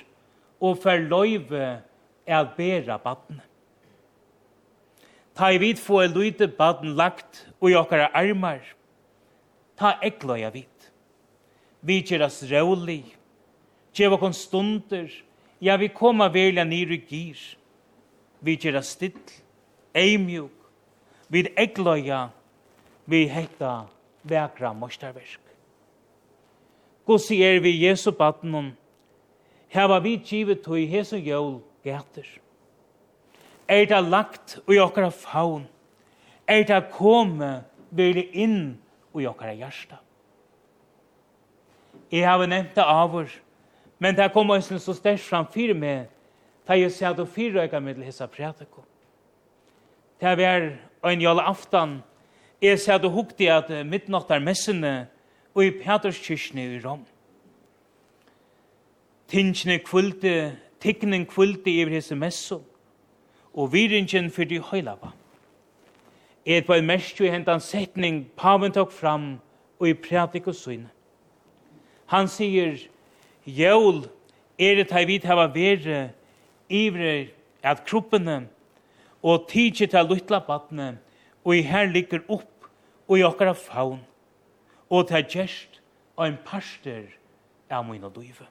og 0.61 0.83
fer 0.83 1.01
løyve 1.01 1.81
er 2.29 2.49
bera 2.57 2.99
badne. 3.01 3.41
Ta 5.33 5.49
i 5.49 5.61
vid 5.63 5.81
få 5.81 6.03
en 6.05 6.13
lite 6.13 6.51
baden 6.59 6.93
lagt 6.99 7.47
og 7.57 7.71
i 7.71 7.77
okkara 7.79 8.11
armar. 8.13 8.61
Ta 9.81 9.95
ekløya 10.05 10.51
vid. 10.53 10.91
Vi 11.81 12.03
gjeras 12.05 12.43
rålig. 12.51 13.15
Gjev 13.97 14.19
okkon 14.19 14.37
stunder. 14.37 15.09
Ja, 15.61 15.79
vi 15.81 15.89
koma 15.89 16.29
velja 16.29 16.67
nyr 16.69 16.93
i 16.93 16.99
gir. 17.01 17.41
Vi 18.45 18.59
gjeras 18.61 18.93
still. 18.93 19.17
Eimjuk. 19.97 20.53
Vi 21.33 21.47
ekløya. 21.57 22.27
Vi 23.09 23.25
hekta 23.33 23.87
vekra 24.29 24.75
mostarverk. 24.77 25.52
Hvordan 27.13 27.43
er 27.43 27.61
vi 27.61 27.87
Jesu 27.87 28.11
baden 28.11 28.77
Her 29.69 29.85
var 29.85 30.01
vi 30.01 30.17
givet 30.17 30.63
tog 30.63 30.93
Jesu 30.93 31.17
jøl 31.17 31.61
gæter? 31.85 32.25
Er 33.69 33.85
det 33.85 34.05
lagt 34.05 34.59
i 34.69 34.79
okkara 34.79 35.11
faun? 35.11 35.67
Er 36.49 36.63
det 36.65 36.91
komme 36.93 37.65
virkelig 37.91 38.31
inn 38.33 38.79
i 39.15 39.27
okkara 39.27 39.53
hjärsta? 39.53 39.97
Jeg 42.11 42.29
har 42.29 42.47
nevnt 42.47 42.75
det 42.75 42.85
av 42.85 43.15
oss, 43.15 43.41
men 43.99 44.17
det 44.17 44.33
kommer 44.33 44.55
også 44.55 44.79
så 44.79 44.95
størst 44.95 45.29
fram 45.29 45.47
fire 45.53 45.75
med, 45.75 46.07
da 46.69 46.73
jeg 46.81 46.93
sier 46.93 47.11
at 47.11 47.17
du 47.17 47.25
fire 47.25 47.63
øyne 47.63 47.81
med 47.81 47.95
til 47.95 48.05
hessa 48.05 48.27
prætiko. 48.27 48.85
Det 50.21 50.45
er 50.45 50.79
en 51.05 51.21
jævla 51.21 51.43
aftan, 51.43 52.03
jeg 52.63 52.79
sier 52.79 52.95
at 52.95 53.03
du 53.03 53.09
hukte 53.09 53.53
at 53.53 53.87
midnattar 53.87 54.39
messene, 54.39 55.09
og 55.55 55.65
i 55.65 55.71
Peterskirkene 55.71 56.65
i 56.65 56.81
Rom. 56.85 57.05
Tingene 59.29 59.79
kvulte, 59.79 60.57
tikkenen 60.81 61.27
kvulte 61.27 61.71
i 61.71 61.85
hese 61.89 62.15
messo, 62.15 62.63
og 63.55 63.73
viringen 63.73 64.31
for 64.31 64.45
de 64.45 64.61
høylava. 64.61 65.13
Et 66.45 66.69
var 66.69 66.81
mest 66.83 67.21
jo 67.21 67.31
hentan 67.31 67.61
setning 67.61 68.27
paven 68.37 68.73
tok 68.73 68.93
fram 68.93 69.37
og 69.79 69.89
i 69.89 69.95
prædik 69.95 70.47
og 70.47 70.55
syne. 70.55 70.89
Han 72.07 72.29
sier, 72.29 72.77
Jøl 73.47 74.05
er 74.59 74.75
det 74.75 74.93
her 74.93 75.07
vidt 75.07 75.25
hava 75.25 75.47
vere 75.55 76.11
ivre 76.69 77.29
at 77.63 77.85
kroppene 77.87 78.49
og 79.23 79.49
tidsi 79.49 79.87
til 79.87 80.07
luttla 80.09 80.39
badne 80.47 80.99
og 81.45 81.57
i 81.57 81.63
her 81.67 81.87
ligger 81.91 82.23
opp 82.29 82.69
og 83.09 83.19
i 83.19 83.25
okkara 83.27 83.55
faun 83.59 84.01
og 84.93 85.09
til 85.09 85.25
gjerst 85.25 85.79
ein 86.21 86.37
parster 86.45 87.07
av 87.73 87.87
min 87.89 88.05
og 88.05 88.13
duive. 88.13 88.45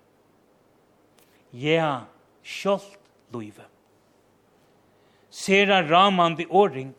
Ja, 1.53 2.07
sjålt 2.41 2.97
duive. 3.33 3.67
Sera 5.29 5.81
ramande 5.85 6.47
åring, 6.49 6.95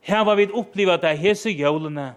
her 0.00 0.24
var 0.24 0.36
vi 0.36 0.48
oppliva 0.50 0.96
det 1.00 1.14
hese 1.20 1.52
jólene, 1.54 2.14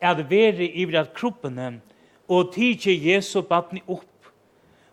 at 0.00 0.20
vere 0.30 0.68
iver 0.68 1.00
at 1.00 1.14
kroppene, 1.14 1.80
og 2.28 2.52
tidsi 2.54 2.94
Jesu 3.08 3.40
badni 3.42 3.82
opp, 3.88 4.06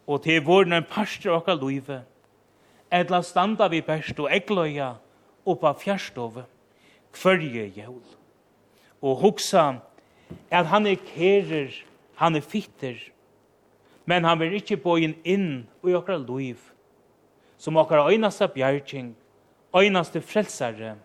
og 0.07 0.23
til 0.23 0.41
våren 0.45 0.73
en 0.73 0.87
parster 0.87 1.35
av 1.35 1.59
duive, 1.59 1.99
etla 2.91 3.21
standa 3.21 3.67
vi 3.67 3.83
best 3.83 4.19
og 4.19 4.31
egløya 4.31 4.93
oppa 5.45 5.73
fjærstove, 5.77 6.45
hverje 7.11 7.67
jól, 7.75 8.01
og 9.01 9.21
hugsa 9.21 9.81
at 10.51 10.67
han 10.67 10.87
er 10.87 10.95
kerer, 10.95 11.71
han 12.15 12.35
er 12.35 12.41
fitter, 12.41 12.97
men 14.05 14.23
han 14.23 14.39
vil 14.39 14.55
ikke 14.59 14.79
bøyen 14.79 15.15
inn 15.27 15.67
i 15.83 15.95
okra 15.97 16.17
liv, 16.17 16.57
som 17.57 17.77
okra 17.77 18.07
øynaste 18.09 18.47
bjergjeng, 18.47 19.15
øynaste 19.75 20.21
frelsare, 20.21 20.95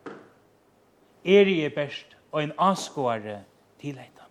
er 1.25 1.47
i 1.47 1.69
best 1.69 2.17
og 2.33 2.43
en 2.43 2.53
askoare 2.59 3.43
til 3.81 3.99
heita. 3.99 4.27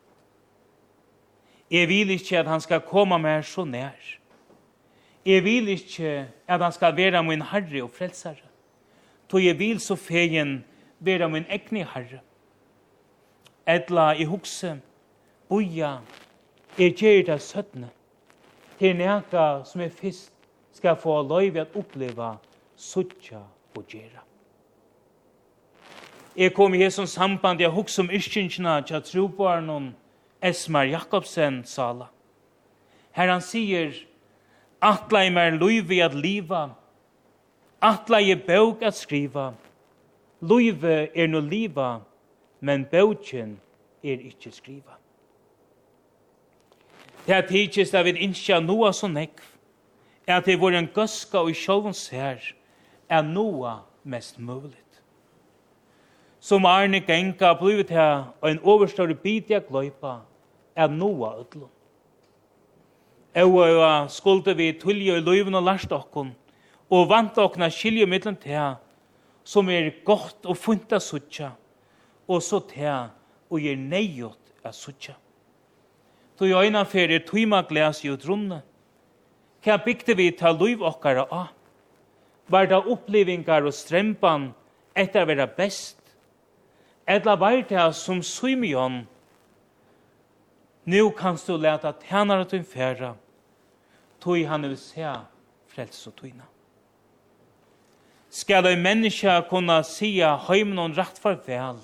Jeg 1.72 1.88
vil 1.88 2.10
ikke 2.12 2.40
at 2.40 2.48
han 2.48 2.62
skal 2.62 2.84
komme 2.84 3.20
meg 3.22 3.46
så 3.48 3.64
nær. 3.64 3.96
Jeg 5.26 5.44
vil 5.44 5.70
ikke 5.72 6.28
at 6.48 6.62
han 6.62 6.74
skal 6.76 6.96
være 6.98 7.24
min 7.24 7.44
herre 7.48 7.84
og 7.84 7.92
frelsare. 7.96 8.50
Tog 9.30 9.44
jeg 9.46 9.60
vil 9.60 9.80
så 9.80 9.96
fegen 9.96 10.66
være 11.00 11.30
min 11.30 11.46
egne 11.50 11.86
herre. 11.94 12.20
Edla 13.72 14.12
i 14.16 14.26
hukse, 14.28 14.76
boja, 15.50 16.00
er 16.78 16.92
gjer 16.92 17.24
det 17.28 17.40
søttene. 17.42 17.90
Til 18.80 18.98
neka 18.98 19.62
som 19.68 19.82
er 19.82 19.94
fyrst 19.94 20.34
skal 20.76 20.98
få 21.00 21.22
løyve 21.22 21.62
at 21.62 21.76
oppleva 21.78 22.34
suttja 22.76 23.44
og 23.76 23.84
gjerra. 23.88 24.24
Jeg 26.36 26.54
kom 26.56 26.74
i 26.74 26.80
hesson 26.82 27.08
samband, 27.08 27.62
jeg 27.62 27.70
hukse 27.70 28.02
om 28.02 28.10
yrkingsna 28.10 28.80
tja 28.88 29.00
trobarnon 29.04 29.92
Esmar 30.42 30.88
Jakobsen 30.90 31.62
sala. 31.66 32.08
Her 33.12 33.30
han 33.30 33.44
sier, 33.44 33.94
atla 34.82 35.26
i 35.28 35.30
mer 35.30 35.52
luivi 35.60 36.00
at 36.02 36.16
liva, 36.16 36.70
atla 37.82 38.22
i 38.24 38.36
bøk 38.36 38.82
at 38.88 38.96
skriva, 38.98 39.52
Luivi 40.42 41.12
er 41.14 41.28
no 41.30 41.40
liva, 41.40 42.00
men 42.62 42.86
bøtjen 42.86 43.58
er 44.04 44.22
ikkje 44.30 44.52
skriva. 44.54 44.98
Det 47.26 47.36
er 47.36 47.48
tidsist 47.48 47.96
at 47.98 48.06
vi 48.06 48.16
innskja 48.22 48.60
noa 48.62 48.92
så 48.94 49.10
nekv, 49.10 49.44
at 50.28 50.46
det 50.46 50.58
var 50.62 50.78
en 50.78 50.90
gøska 50.94 51.42
og 51.42 51.56
sjåvans 51.58 52.08
her, 52.14 52.40
er 53.10 53.22
noa 53.22 53.82
mest 54.04 54.40
muligt. 54.40 55.02
Som 56.40 56.66
Arne 56.66 57.02
Genka 57.06 57.54
blivit 57.54 57.90
her, 57.90 58.34
og 58.42 58.52
en 58.52 58.60
overstørre 58.64 59.16
bidja 59.16 59.60
gløypa, 59.60 60.22
er 60.76 60.88
noa 60.88 61.36
ødlom. 61.42 61.70
Og 63.36 63.68
eua 63.70 64.08
skulde 64.10 64.56
vi 64.58 64.72
tullje 64.80 65.18
i 65.18 65.22
løyven 65.22 65.56
og 65.56 65.64
lærst 65.64 65.92
okkon, 65.92 66.34
og 66.90 67.10
vant 67.10 67.38
okkona 67.38 67.70
skilje 67.70 68.06
mittlen 68.06 68.36
til 68.36 68.76
som 69.44 69.70
er 69.70 69.90
godt 70.06 70.46
og 70.46 70.58
funta 70.58 71.00
suttja, 71.00 71.52
og 72.28 72.42
så 72.44 72.60
til 72.70 73.10
og 73.52 73.60
gjør 73.60 73.78
neiot 73.78 74.66
a 74.66 74.72
suttja. 74.72 75.16
Tu 76.38 76.46
i 76.50 76.54
øyna 76.56 76.84
fer 76.84 77.20
tuima 77.26 77.62
glas 77.62 78.04
i 78.06 78.10
utrunne. 78.10 78.62
Hva 79.62 79.78
bygde 79.78 80.16
vi 80.18 80.32
ta 80.32 80.52
liv 80.52 80.82
okkara 80.82 81.28
a? 81.32 81.48
Var 82.48 82.66
det 82.66 82.80
opplevingar 82.90 83.66
og 83.66 83.74
strempan 83.74 84.50
etter 84.98 85.24
å 85.24 85.30
være 85.30 85.48
best? 85.58 86.00
Etla 87.06 87.36
var 87.36 87.62
det 87.70 87.86
som 87.96 88.24
Symeon. 88.24 89.04
Nu 90.86 91.10
kan 91.12 91.38
du 91.48 91.58
leta 91.58 91.92
tænare 91.92 92.46
til 92.46 92.64
færa, 92.64 93.14
tøy 94.20 94.46
han 94.46 94.64
vil 94.64 94.78
se 94.78 95.06
frels 95.70 96.08
og 96.08 96.16
tøyna. 96.18 96.48
Skal 98.30 98.66
ei 98.66 98.76
menneske 98.80 99.30
kunna 99.50 99.84
sia 99.84 100.38
heimnon 100.48 100.92
og 100.92 100.98
rett 100.98 101.20
farvel, 101.20 101.78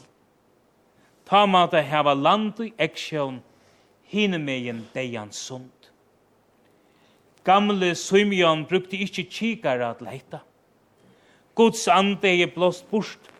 ta 1.28 1.45
måte 1.45 1.82
heva 1.84 2.13
land 2.15 2.59
i 2.63 2.71
eksjon, 2.80 3.41
hine 4.07 4.39
en 4.69 4.88
deian 4.93 5.32
sund. 5.32 5.71
Gamle 7.43 7.95
Simeon 7.95 8.65
brukte 8.65 8.97
ikkje 8.97 9.23
kikare 9.23 9.89
at 9.89 10.01
leita. 10.01 10.39
Guds 11.55 11.88
ande 11.88 12.28
er 12.28 12.51
blåst 12.55 12.89
bort, 12.89 13.32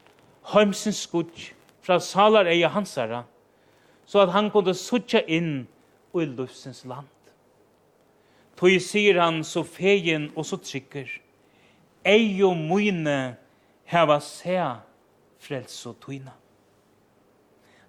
heimsins 0.54 1.04
skudj, 1.04 1.54
fra 1.82 2.00
salar 2.00 2.48
eie 2.48 2.68
hansara, 2.68 3.24
så 4.06 4.20
at 4.20 4.32
han 4.32 4.50
kunde 4.52 4.74
sutja 4.74 5.22
inn 5.28 5.68
i 6.16 6.26
lufsins 6.26 6.84
land. 6.86 7.08
Tøy 8.58 8.80
sier 8.82 9.20
han 9.22 9.44
så 9.46 9.64
fegin 9.64 10.32
og 10.36 10.48
så 10.50 10.58
trykker, 10.58 11.08
ei 12.04 12.42
og 12.44 12.58
mine 12.58 13.38
heva 13.88 14.20
se 14.24 14.58
frels 15.40 15.78
og 15.86 16.00
tøyna. 16.04 16.34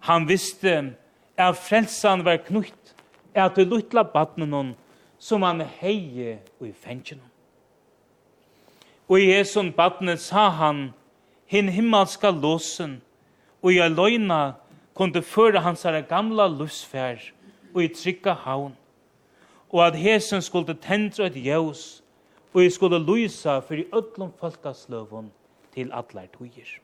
Han 0.01 0.29
visste 0.29 0.95
at 1.39 1.57
frelsan 1.57 2.25
var 2.25 2.41
knutt, 2.47 2.95
at 3.35 3.57
det 3.57 3.69
luttla 3.69 4.03
badnen 4.03 4.53
hon, 4.53 4.71
som 5.19 5.43
han 5.43 5.61
heie 5.61 6.39
og 6.61 6.69
i 6.69 6.73
fengen 6.73 7.21
hon. 7.21 7.35
Og 9.09 9.21
i 9.21 9.31
Jesun 9.31 9.73
badnen 9.73 10.19
sa 10.21 10.49
han, 10.53 10.91
hin 11.47 11.69
himmelska 11.73 12.31
låsen, 12.31 12.99
og 13.63 13.73
i 13.73 13.81
aløyna 13.81 14.59
kunde 14.95 15.23
føre 15.23 15.63
hans 15.65 15.87
gamla 16.09 16.47
lusfær, 16.49 17.23
og 17.75 17.83
i 17.83 17.89
trygga 17.89 18.35
haun 18.45 18.77
og 19.71 19.87
at 19.87 19.97
hesen 19.97 20.43
skulle 20.43 20.75
tendre 20.75 21.27
et 21.27 21.45
jævs, 21.45 22.03
og 22.55 22.65
i 22.65 22.71
skulle 22.71 22.99
lysa 22.99 23.59
for 23.59 23.75
i 23.75 23.85
ødlom 23.95 24.33
folkasløvun 24.41 25.33
til 25.75 25.93
allar 25.93 26.27
tøyer 26.39 26.81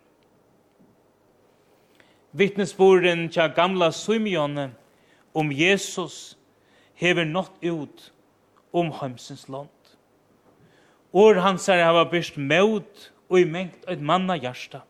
vittnesborden 2.35 3.29
tja 3.31 3.49
gamla 3.49 3.93
Simeon 3.93 4.75
om 5.33 5.53
Jesus 5.53 6.37
hever 6.95 7.25
nått 7.25 7.63
ut 7.63 8.13
om 8.71 8.91
heimsens 8.93 9.49
land. 9.49 9.71
År 11.15 11.39
hans 11.45 11.69
er 11.71 11.85
hava 11.87 12.03
byrst 12.11 12.37
møt 12.37 13.11
og 13.29 13.39
i 13.39 13.47
mengt 13.47 13.87
et 13.87 14.03
manna 14.03 14.35
hjärsta 14.35 14.83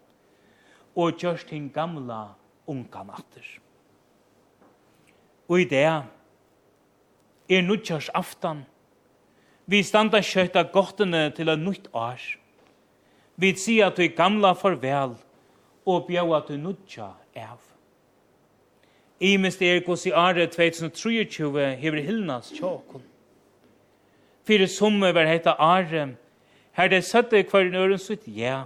og 0.97 1.19
gjørst 1.21 1.51
hin 1.53 1.69
gamla 1.69 2.35
unga 2.71 3.03
natter. 3.05 3.45
Og 5.49 5.61
i 5.61 5.67
det 5.69 5.85
er 5.85 7.67
nudgjørs 7.67 8.09
aftan. 8.17 8.63
Vi 9.67 9.83
standa 9.85 10.23
kjøyta 10.25 10.65
gottene 10.73 11.27
til 11.37 11.53
a 11.53 11.59
nutt 11.61 11.91
år. 11.93 12.21
Vi 13.37 13.53
sier 13.59 13.91
at 13.91 14.01
vi 14.01 14.09
gamla 14.17 14.55
farvel 14.57 15.17
og 15.85 16.07
bjau 16.09 16.33
at 16.37 16.49
vi 16.49 16.57
nudgjør 16.57 17.24
av. 17.37 17.61
Imest 19.21 19.63
er 19.63 19.81
gos 19.87 20.07
i 20.07 20.13
are 20.13 20.47
2023 20.47 21.75
hever 21.81 22.03
hilnas 22.03 22.51
tjåkon. 22.53 23.03
Fyrir 24.45 24.69
summe 24.69 25.15
var 25.15 25.27
heita 25.27 25.55
are, 25.59 26.09
her 26.73 26.89
det 26.89 27.05
søtte 27.07 27.41
hver 27.49 27.71
nøren 27.73 27.99
sitt 27.99 28.27
ja, 28.29 28.65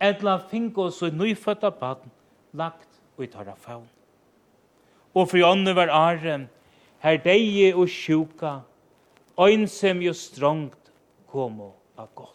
etla 0.00 0.38
finko 0.50 0.88
så 0.90 1.10
nyfødda 1.12 1.70
baden 1.70 2.10
lagt 2.52 2.88
og 3.16 3.24
i 3.24 3.30
tarra 3.30 3.54
faun. 3.54 3.86
Og 5.14 5.28
fri 5.30 5.42
ånne 5.46 5.74
var 5.76 5.92
are, 5.92 6.40
her 7.04 7.20
deie 7.22 7.74
og 7.74 7.88
sjuka, 7.90 8.60
øynsem 9.38 10.02
jo 10.02 10.12
strongt 10.12 10.92
komo 11.30 11.72
av 11.98 12.08
godt. 12.14 12.34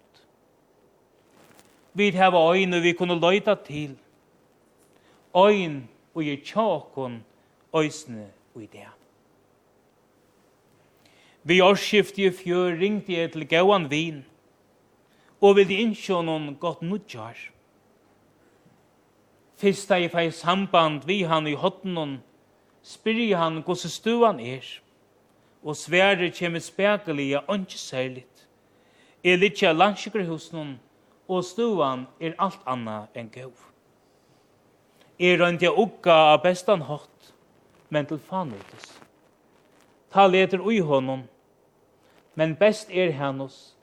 Vi 1.94 2.10
hava 2.16 2.40
øyne 2.56 2.82
vi 2.82 2.94
kunne 2.94 3.20
løyta 3.20 3.56
til, 3.56 3.98
ein 5.36 5.90
og 6.14 6.24
i 6.24 6.36
tjåkon 6.38 7.24
øysne 7.74 8.28
og 8.56 8.64
i 8.64 8.70
det. 8.72 8.90
Vi 11.44 11.60
årsskift 11.62 12.18
i 12.18 12.30
fjør 12.32 12.78
ringte 12.80 13.14
jeg 13.14 13.32
til 13.34 13.48
Gauan 13.48 13.90
Vin, 13.92 14.22
og 15.42 15.58
vil 15.58 15.68
de 15.68 15.82
innsjå 15.84 16.22
noen 16.24 16.54
godt 16.56 16.82
nudjar. 16.82 17.36
Fyrst 19.60 19.90
da 19.90 19.98
jeg 20.00 20.14
fikk 20.14 20.32
samband 20.38 21.04
vi 21.08 21.24
han 21.28 21.48
i 21.48 21.58
hodden, 21.60 22.22
spyrir 22.84 23.36
han 23.42 23.62
gos 23.64 23.84
stuan 23.92 24.40
er, 24.40 24.64
og 25.64 25.76
svære 25.76 26.32
kjem 26.32 26.60
spekelig 26.60 27.38
og 27.42 27.60
ikke 27.60 27.80
særlig. 27.80 28.26
Jeg 29.24 29.40
litt 29.40 29.64
av 29.64 29.78
landskikkerhusen, 29.78 30.80
og 31.28 31.46
stuan 31.48 32.08
er 32.20 32.36
alt 32.40 32.64
anna 32.68 33.06
enn 33.16 33.32
gøv 33.32 33.73
er 35.24 35.40
røyndi 35.40 35.68
a 35.70 35.72
ukka 35.72 36.16
av 36.34 36.42
bestan 36.44 36.84
hatt, 36.84 37.32
men 37.90 38.08
til 38.10 38.20
fanultis. 38.20 38.90
Ta 40.12 40.26
leter 40.28 40.62
ui 40.62 40.82
honom, 40.84 41.24
men 42.36 42.56
best 42.60 42.92
er 42.92 43.14
hennos. 43.16 43.74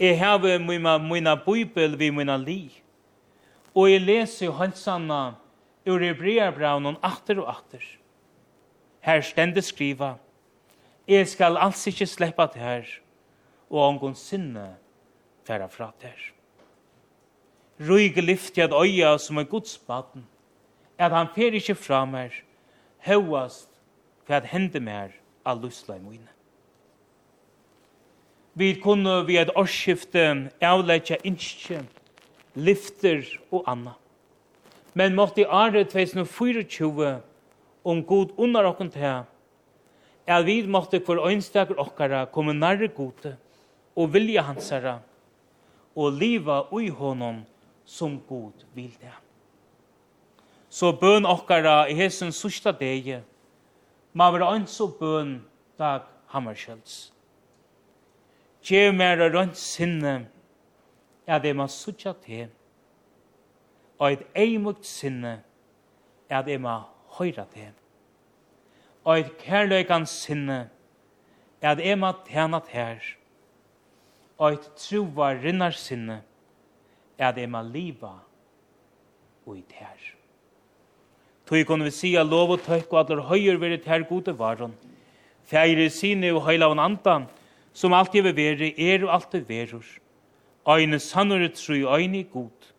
Jeg 0.00 0.18
heve 0.20 0.58
mina, 0.60 0.96
mina 0.98 1.34
bibel 1.36 1.96
vi 2.00 2.10
mina 2.10 2.36
li, 2.40 2.60
og 3.74 3.90
jeg 3.90 4.04
leser 4.04 4.54
halsanna 4.56 5.36
ur 5.86 6.02
hebreabraunen 6.02 6.96
atter 7.04 7.40
og 7.42 7.50
atter. 7.52 7.82
Her 9.04 9.20
stende 9.22 9.62
skriva, 9.62 10.16
jeg 11.06 11.28
skal 11.30 11.58
alls 11.62 11.84
ikkje 11.86 12.08
sleppa 12.10 12.48
til 12.50 12.64
her, 12.64 12.88
og 13.70 13.84
angon 13.88 14.16
sinne 14.18 14.72
færa 15.46 15.68
fra 15.70 15.92
til 16.00 16.10
her. 16.10 16.24
Røyge 17.86 18.24
lyfti 18.24 18.64
at 18.64 18.72
øya 18.72 19.18
som 19.20 19.38
er 19.38 19.44
godsbaten, 19.44 20.24
at 20.98 21.12
han 21.12 21.28
fer 21.34 21.56
ikkje 21.56 21.76
fra 21.78 22.04
mer, 22.08 22.32
høyast 23.06 23.68
for 24.26 24.38
at 24.38 24.48
hende 24.50 24.80
mer 24.80 25.12
av 25.46 25.60
lusla 25.62 25.98
i 25.98 26.02
mine. 26.02 26.32
Vi 28.56 28.72
kunne 28.80 29.18
vi 29.28 29.36
et 29.36 29.52
årsskifte 29.52 30.22
avleggja 30.64 31.18
innskje, 31.28 31.82
lyfter 32.56 33.26
og 33.52 33.66
anna. 33.68 33.92
Men 34.96 35.14
måtte 35.14 35.42
i 35.42 35.44
året 35.44 35.92
2024 35.92 37.10
om 37.84 38.00
god 38.04 38.32
under 38.40 38.64
okken 38.70 38.88
til 38.94 39.26
at 40.26 40.46
vi 40.46 40.62
måtte 40.66 41.02
hver 41.04 41.20
øynstaker 41.28 41.76
okkara 41.78 42.24
komme 42.32 42.56
nærre 42.56 42.88
gode 42.88 43.36
og 43.96 44.14
vilja 44.14 44.42
hansara 44.48 44.98
og 45.96 46.16
liva 46.16 46.64
ui 46.72 46.88
honom 46.88 47.44
som 47.84 48.16
god 48.28 48.64
vil 48.74 48.90
det. 49.00 49.25
Så 50.76 50.92
bøn 50.92 51.24
okkara 51.24 51.86
i 51.88 51.94
hesen 51.96 52.34
sørsta 52.36 52.68
degi, 52.76 53.16
ma 54.12 54.26
var 54.34 54.42
ans 54.50 54.74
og 54.84 54.98
bøn 54.98 55.30
dag 55.80 56.02
hammarskjölds. 56.34 56.96
Gjev 58.60 58.92
mera 58.92 59.30
rønt 59.32 59.56
sinne, 59.56 60.26
ja, 61.24 61.38
det 61.40 61.54
ma 61.56 61.64
sutja 61.72 62.12
te, 62.20 62.48
og 63.96 64.18
et 64.18 64.26
eimugt 64.36 64.84
sinne, 64.84 65.38
ja, 66.28 66.42
det 66.44 66.58
ma 66.60 66.82
høyra 67.16 67.46
te, 67.54 67.70
Og 69.06 69.18
et 69.18 69.32
kærløykan 69.38 70.04
sinne, 70.06 70.68
ja, 71.62 71.74
det 71.74 71.96
ma 71.98 72.12
tjena 72.26 72.60
her, 72.68 73.00
og 74.36 74.52
et 74.52 74.68
trova 74.76 75.30
rinnar 75.32 75.72
sinne, 75.72 76.20
ja, 77.18 77.32
det 77.32 77.48
ma 77.48 77.62
liva 77.62 78.12
og 79.46 79.56
i 79.56 79.62
tær. 79.62 80.15
Tui 81.46 81.64
kunne 81.64 81.86
vi 81.86 81.90
sia 81.94 82.24
lov 82.26 82.56
og 82.56 82.62
tøyk 82.66 82.90
og 82.90 83.04
allar 83.04 83.22
høyur 83.28 83.60
veri 83.62 83.78
ter 83.78 84.02
gode 84.08 84.32
varon. 84.38 84.72
Fjæri 85.46 85.86
sine 85.94 86.32
og 86.34 86.42
høyla 86.42 86.66
von 86.66 86.82
andan, 86.82 87.28
som 87.72 87.94
alltid 87.94 88.26
vil 88.26 88.34
veri, 88.34 88.72
er 88.74 89.04
og 89.06 89.12
alltid 89.14 89.46
verur. 89.46 89.86
Øyne 90.66 90.98
sannere 90.98 91.48
tru, 91.54 91.86
øyne 91.86 92.24
god. 92.24 92.72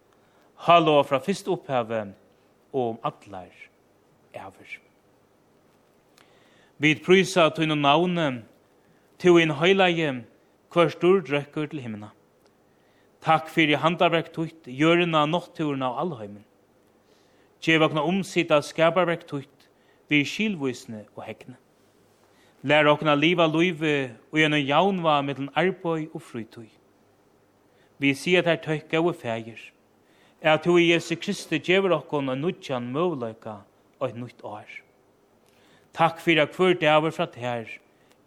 Hallo 0.55 1.03
fra 1.03 1.19
fyrst 1.23 1.47
opphavet, 1.47 2.11
og 2.73 2.89
om 2.89 2.99
allar 3.03 3.53
æver. 4.35 4.79
Vi 6.77 6.95
prysa 7.05 7.49
tøyne 7.49 7.75
navne, 7.75 8.43
til 9.17 9.39
en 9.41 9.51
høyleie, 9.51 10.25
hver 10.73 10.89
stor 10.89 11.23
drøkker 11.23 11.71
til 11.71 11.79
himmena. 11.79 12.11
Takk 13.23 13.47
fyrir 13.49 13.79
handarverk 13.81 14.29
tutt, 14.33 14.67
gjørna, 14.67 15.25
nokturna 15.25 15.89
og 15.93 16.03
allhøymen. 16.03 16.43
Gjev 17.61 17.83
okna 17.87 18.03
omsida 18.05 18.61
skabarverk 18.61 19.25
tutt, 19.27 19.69
vi 20.09 20.23
skilvusne 20.25 21.05
og 21.15 21.23
hekne. 21.25 21.55
Lær 22.63 22.89
okna 22.89 23.15
liva 23.15 23.47
luive 23.47 24.11
og 24.31 24.39
gjennom 24.39 24.63
jaunva 24.65 25.21
mellom 25.21 25.49
arboi 25.55 26.07
og 26.13 26.21
frutui. 26.21 26.69
Vi 27.97 28.13
sier 28.13 28.43
at 28.43 28.49
her 28.49 28.61
tøyka 28.61 29.01
og 29.01 29.15
fægir, 29.15 29.59
at 30.41 30.65
hui 30.65 30.91
Jesu 30.91 31.15
Kristi 31.15 31.59
gjever 31.59 31.95
okkon 31.97 32.29
og 32.29 32.37
nudjan 32.37 32.91
møvleika 32.93 33.61
og 33.99 34.09
et 34.09 34.17
nutt 34.17 34.43
år. 34.43 34.67
Takk 35.97 36.21
fyrir 36.21 36.45
at 36.45 36.53
hver 36.53 36.77
daver 36.77 37.11
fra 37.11 37.27
her 37.35 37.65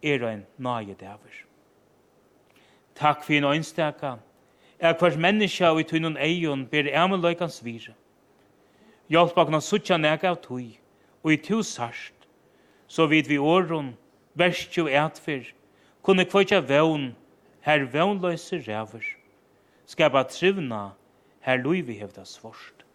er 0.03 0.27
ein 0.27 0.45
nage 0.57 0.95
daver. 0.99 1.31
Takk 2.95 3.23
fyrir 3.23 3.45
en 3.45 3.53
øynstaka, 3.53 4.15
at 4.79 4.99
hver 4.99 5.17
menneska 5.17 5.71
og 5.71 5.79
i 5.79 5.83
tunnun 5.83 6.17
eion 6.17 6.65
ber 6.67 6.91
ameløykans 6.93 7.63
vire. 7.65 7.93
Hjelp 9.11 9.35
okna 9.35 9.59
suttja 9.59 9.97
nega 9.99 10.29
av 10.31 10.37
tui, 10.39 10.77
og 11.19 11.33
i 11.33 11.37
tu 11.43 11.59
sarst, 11.67 12.15
så 12.87 13.09
vid 13.11 13.27
vi 13.27 13.35
åren, 13.37 13.89
verstju 14.39 14.85
etfer, 14.87 15.49
kunne 15.99 16.23
kvøtja 16.23 16.61
vevn, 16.63 17.09
her 17.67 17.83
vevnløyse 17.91 18.61
ræver, 18.63 19.03
skapa 19.85 20.23
trivna, 20.31 20.93
her 21.43 21.59
luivi 21.59 21.97
hevda 21.99 22.23
svårst. 22.23 22.85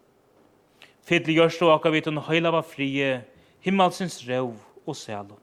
Fidli 1.05 1.37
gjørst 1.37 1.61
og 1.63 1.75
akka 1.75 1.93
vitun 1.93 2.23
høylava 2.25 2.65
frie, 2.65 3.21
himmelsins 3.61 4.23
ræv 4.25 4.55
og 4.87 4.97
sælo. 4.97 5.37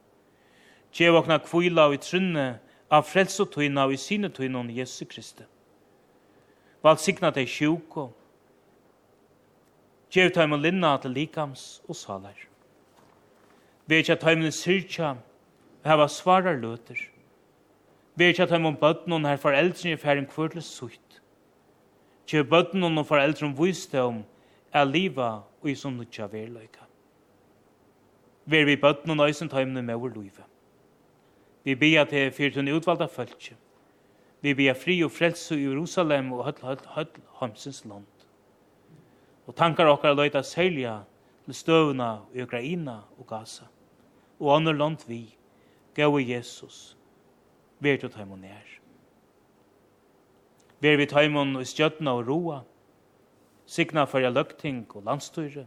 Tjev 0.94 1.22
akna 1.22 1.38
kvila 1.38 1.86
og 1.92 2.00
i 2.00 2.02
trunne, 2.02 2.48
av 2.94 3.06
frelsotuina 3.10 3.86
og 3.88 3.94
i 3.94 4.02
sinetuina 4.02 4.60
om 4.60 4.70
Jesu 4.70 5.06
Kristi. 5.10 5.46
Valg 6.84 7.00
signa 7.02 7.32
deg 7.34 7.48
sjuko, 7.50 8.10
Gjev 10.14 10.30
tøymen 10.30 10.62
linna 10.62 10.92
til 11.02 11.16
likams 11.16 11.82
og 11.90 11.96
salar. 11.98 12.36
Vi 13.90 13.96
er 13.96 14.04
ikke 14.04 14.20
tøymen 14.22 14.54
syrkja, 14.54 15.16
hava 15.82 16.06
svarar 16.06 16.60
løter. 16.62 17.00
Vi 18.14 18.28
er 18.28 18.36
ikke 18.36 18.46
tøymen 18.52 18.78
bøtten 18.78 19.16
og 19.18 19.26
her 19.26 19.42
foreldrene 19.42 19.96
i 19.96 19.98
færing 19.98 20.30
kvørle 20.30 20.62
sutt. 20.62 21.18
Gjev 22.30 22.46
bøtten 22.46 22.86
og 22.86 23.08
foreldrene 23.10 23.58
viste 23.58 24.06
om 24.06 24.22
er 24.70 24.86
liva 24.86 25.32
og 25.64 25.74
i 25.74 25.76
som 25.76 25.98
nutja 25.98 26.30
verløyka. 26.30 26.86
Vi 28.46 28.62
er 28.62 28.70
vi 28.70 28.78
bøtten 28.78 29.10
og 29.10 29.18
nøysen 29.18 29.50
tøymen 29.50 29.82
med 29.86 29.98
vår 29.98 30.14
løyve. 30.14 30.46
Vi 31.64 31.74
bia 31.76 32.06
til 32.06 32.30
fyrtun 32.32 32.70
utvalda 32.70 33.10
fölkje. 33.10 33.58
Vi 34.42 34.54
bia 34.54 34.78
fri 34.78 35.02
og 35.04 35.12
frelse 35.12 35.58
i 35.58 35.64
Jerusalem 35.66 36.34
og 36.34 36.46
høll 36.46 36.62
høll 36.62 36.90
høll 36.96 37.16
høll 37.42 37.56
høll 37.64 38.13
Og 39.48 39.56
tankar 39.56 39.92
okkar 39.92 40.16
løyta 40.16 40.44
selja 40.44 41.02
til 41.46 41.56
støvna 41.58 42.24
i 42.34 42.44
Ukraina 42.44 43.02
og 43.18 43.28
Gaza. 43.28 43.68
Og 44.40 44.56
andre 44.56 44.74
land 44.78 45.04
vi, 45.08 45.36
gau 45.96 46.18
Jesus, 46.20 46.98
ver 47.80 47.98
til 47.98 48.12
taimon 48.12 48.42
nær. 48.42 48.70
Ver 50.80 50.98
vi 50.98 51.08
taimon 51.08 51.58
i 51.60 51.66
stjøtna 51.68 52.16
og 52.18 52.28
roa, 52.28 52.62
signa 53.66 54.06
fyrir 54.08 54.34
løgting 54.34 54.86
og 54.96 55.06
landstyre, 55.08 55.66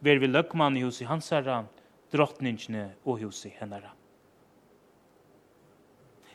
ver 0.00 0.20
vi 0.20 0.28
løgman 0.28 0.76
i 0.76 0.84
hos 0.84 1.00
i 1.00 1.08
hansara, 1.08 1.62
drottningene 2.12 2.90
og 3.04 3.20
hos 3.22 3.44
i 3.46 3.54
hennara. 3.60 3.92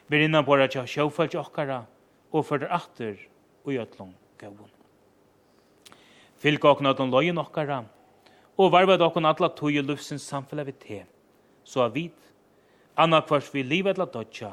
Ver 0.08 0.22
innan 0.26 0.46
bora 0.46 0.70
tja 0.70 0.86
sjåfalt 0.86 1.36
okkara 1.42 1.84
og 2.32 2.46
fyrir 2.46 2.70
atter 2.74 3.18
og 3.66 3.74
gjøtlong 3.74 4.14
gauon. 4.38 4.75
Fylg 6.46 6.66
okken 6.70 6.86
at 6.86 7.00
hun 7.02 7.10
løy 7.10 7.32
nokkara, 7.34 7.80
og 8.62 8.68
varvet 8.70 9.02
okken 9.02 9.26
atla 9.26 9.48
tog 9.50 9.74
i 9.74 9.82
lufsins 9.82 10.28
samfella 10.30 10.62
vi 10.68 10.76
te, 10.78 10.98
så 11.66 11.88
er 11.88 11.96
vid, 11.96 12.28
anna 13.02 13.24
kvars 13.26 13.48
vi 13.50 13.64
livet 13.66 13.98
la 13.98 14.06
dodja, 14.06 14.52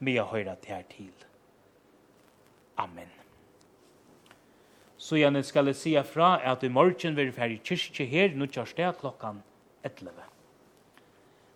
mia 0.00 0.24
høyra 0.24 0.54
ter 0.62 0.86
til. 0.88 1.12
Amen. 2.80 3.12
Så 4.96 5.20
gjerne 5.20 5.44
skal 5.44 5.68
jeg 5.68 5.76
sige 5.82 6.06
fra 6.08 6.38
at 6.40 6.64
i 6.64 6.72
morgen 6.72 7.12
vil 7.12 7.28
vi 7.28 7.36
færre 7.36 7.60
kyrkje 7.60 8.08
her, 8.08 8.32
nå 8.32 8.48
kjør 8.48 8.72
sted 8.72 8.96
klokkan 9.04 9.44
11. 9.84 10.16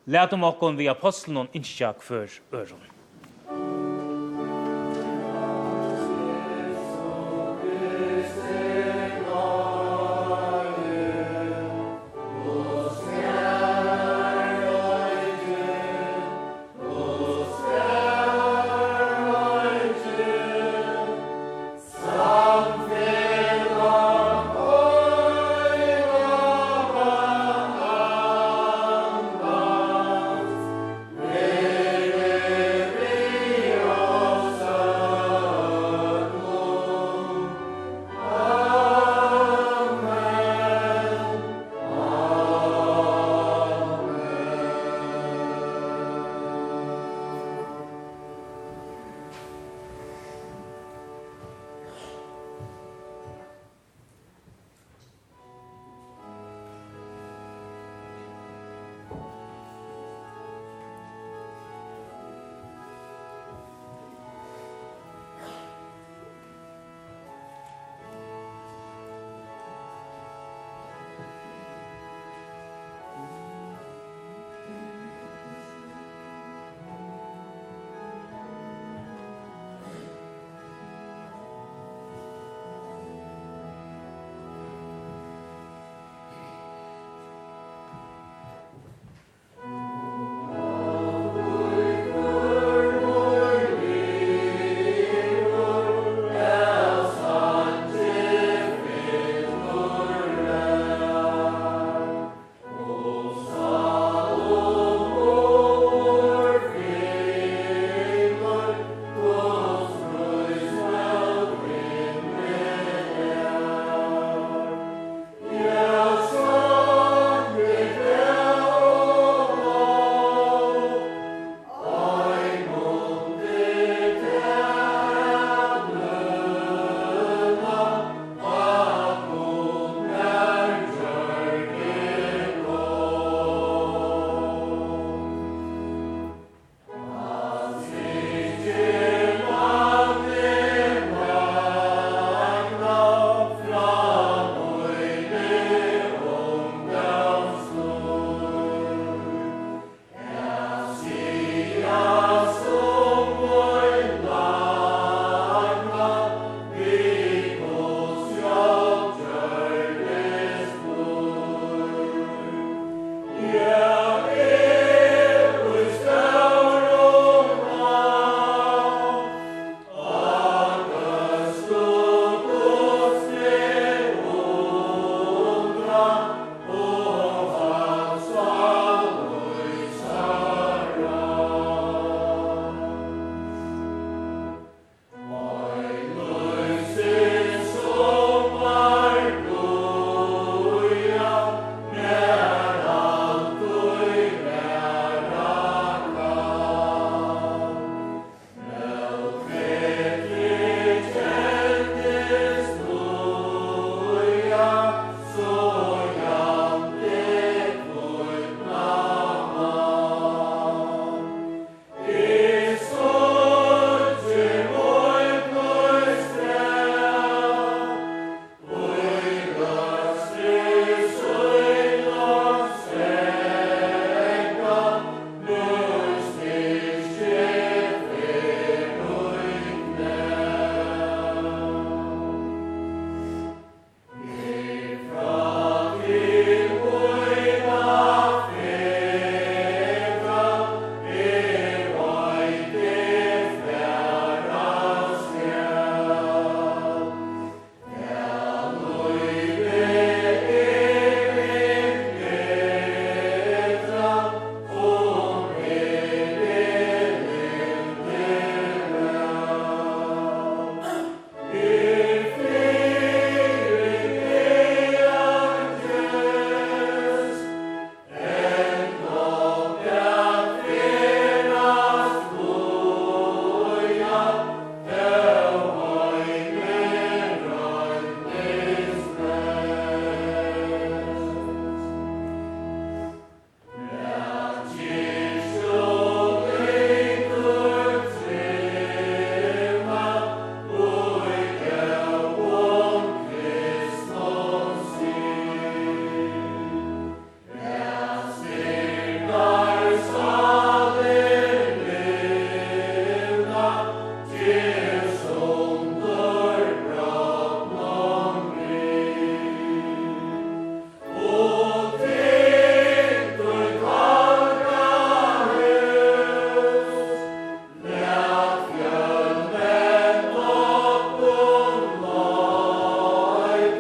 Læt 0.05 0.37
om 0.37 0.45
okken 0.53 0.77
vi 0.77 0.93
apostelen 0.93 1.47
og 1.47 1.57
innskjak 1.57 2.05
før 2.05 2.29
øren. 2.53 2.98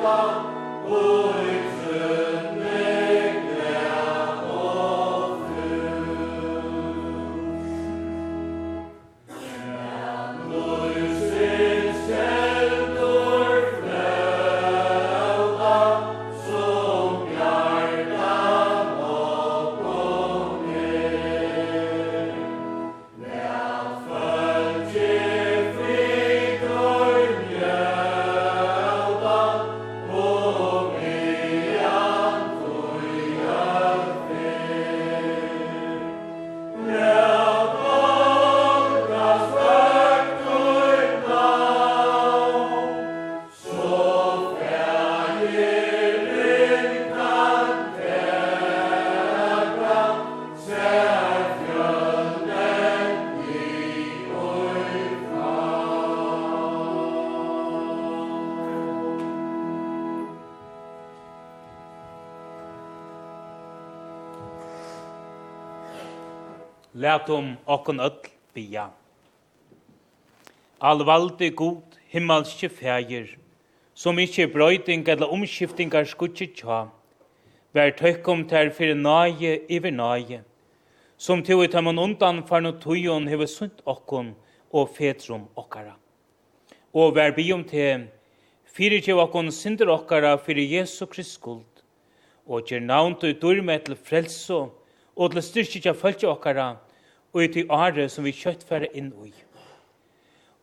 Baba, 0.09 0.43
o 0.89 2.28
Lætum 67.09 67.57
okkun 67.67 67.99
öll 67.99 68.27
bia. 68.55 68.91
Alvaldi 70.81 71.49
god 71.51 71.83
himmelske 72.13 72.69
fægir, 72.69 73.29
som 73.95 74.19
ikkje 74.19 74.47
brøyting 74.53 75.09
eller 75.09 75.31
omskiftingar 75.33 76.05
skutje 76.05 76.47
tja, 76.59 76.81
vær 77.73 77.95
tøkkum 77.97 78.43
ter 78.49 78.69
fyrir 78.77 78.99
nage 78.99 79.53
iver 79.69 79.95
nage, 79.95 80.41
som 81.17 81.43
til 81.43 81.63
ut 81.65 81.77
hemmen 81.79 81.99
undan 81.99 82.43
farno 82.49 82.73
tujon 82.73 83.29
heve 83.29 83.47
sunt 83.47 83.81
okkun 83.87 84.35
og 84.73 84.91
fetrum 84.97 85.47
okkara. 85.57 85.95
Og 86.93 87.15
vær 87.17 87.33
bium 87.39 87.65
te, 87.65 87.87
fyrir 88.67 89.01
tjev 89.01 89.23
okkun 89.23 89.49
synder 89.53 89.95
okkara 89.95 90.35
fyrir 90.37 90.69
Jesu 90.77 91.07
Krist 91.07 91.39
skuld, 91.41 91.73
og 92.45 92.69
gjer 92.69 92.85
navn 92.85 93.17
til 93.17 93.39
durmet 93.41 93.89
til 93.89 93.97
frelso 93.97 94.61
og 95.17 95.33
til 95.33 95.43
styrkje 95.43 95.83
tja 95.87 95.97
fölkje 95.97 96.29
okkara, 96.35 96.69
og 97.33 97.53
til 97.53 97.71
året 97.71 98.11
som 98.11 98.25
vi 98.25 98.33
kjøttfære 98.33 98.93
inn 98.97 99.13
i. 99.25 99.33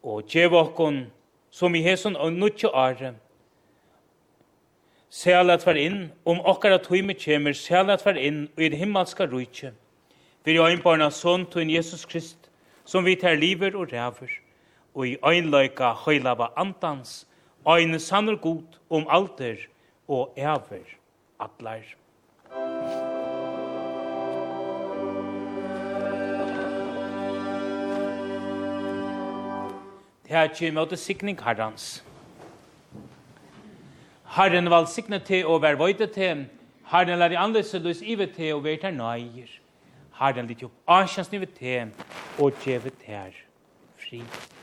Og 0.03 0.25
gjev 0.29 0.53
okkon, 0.53 1.05
som 1.51 1.75
i 1.75 1.81
hesson 1.81 2.15
og 2.15 2.33
nutje 2.33 2.69
året, 2.69 3.15
Sælat 5.15 5.63
var 5.63 5.77
inn, 5.79 6.09
om 6.27 6.41
okkara 6.43 6.75
tøyme 6.83 7.13
kjemir, 7.15 7.53
sælat 7.55 8.01
var 8.03 8.17
inn, 8.19 8.49
og 8.57 8.63
i 8.65 8.67
det 8.73 8.79
himmelska 8.81 9.23
rujtje. 9.31 9.69
Vi 10.43 10.57
er 10.57 10.65
øynbarna 10.67 11.07
sånn 11.07 11.45
til 11.53 11.71
Jesus 11.71 12.03
Krist, 12.09 12.49
som 12.83 13.05
vi 13.07 13.13
tar 13.15 13.37
liver 13.39 13.77
og 13.79 13.93
ræver, 13.93 14.33
og 14.91 15.07
i 15.07 15.15
øynløyka 15.23 15.93
høylava 16.03 16.49
antans, 16.59 17.23
øyne 17.63 17.99
sannur 17.99 18.35
god 18.43 18.75
om 18.89 19.07
alter 19.07 19.55
og 20.07 20.35
æver 20.35 20.83
atlar. 21.39 21.85
Her 30.27 30.47
kommer 30.59 30.85
til 30.85 30.97
sikning 30.97 31.43
herrens. 31.43 32.03
Herren 34.35 34.69
valg 34.69 34.87
sikne 34.89 35.19
til 35.19 35.45
og 35.45 35.61
vær 35.61 35.77
vøyte 35.77 36.07
til. 36.07 36.47
Herren 36.91 37.19
lær 37.19 37.29
i 37.29 37.37
andre 37.37 37.63
så 37.63 37.79
løs 37.79 38.01
ive 38.01 38.27
til 38.33 38.55
og 38.55 38.63
vær 38.63 38.81
til 38.81 38.97
nøyer. 38.97 39.53
Herren 40.19 40.49
litt 40.49 40.63
opp 40.65 40.73
avkjensnivet 40.87 41.53
til 41.59 41.93
og 42.39 42.57
djevet 42.63 42.97
til 43.05 43.37
fri. 44.01 44.19
Herren 44.19 44.54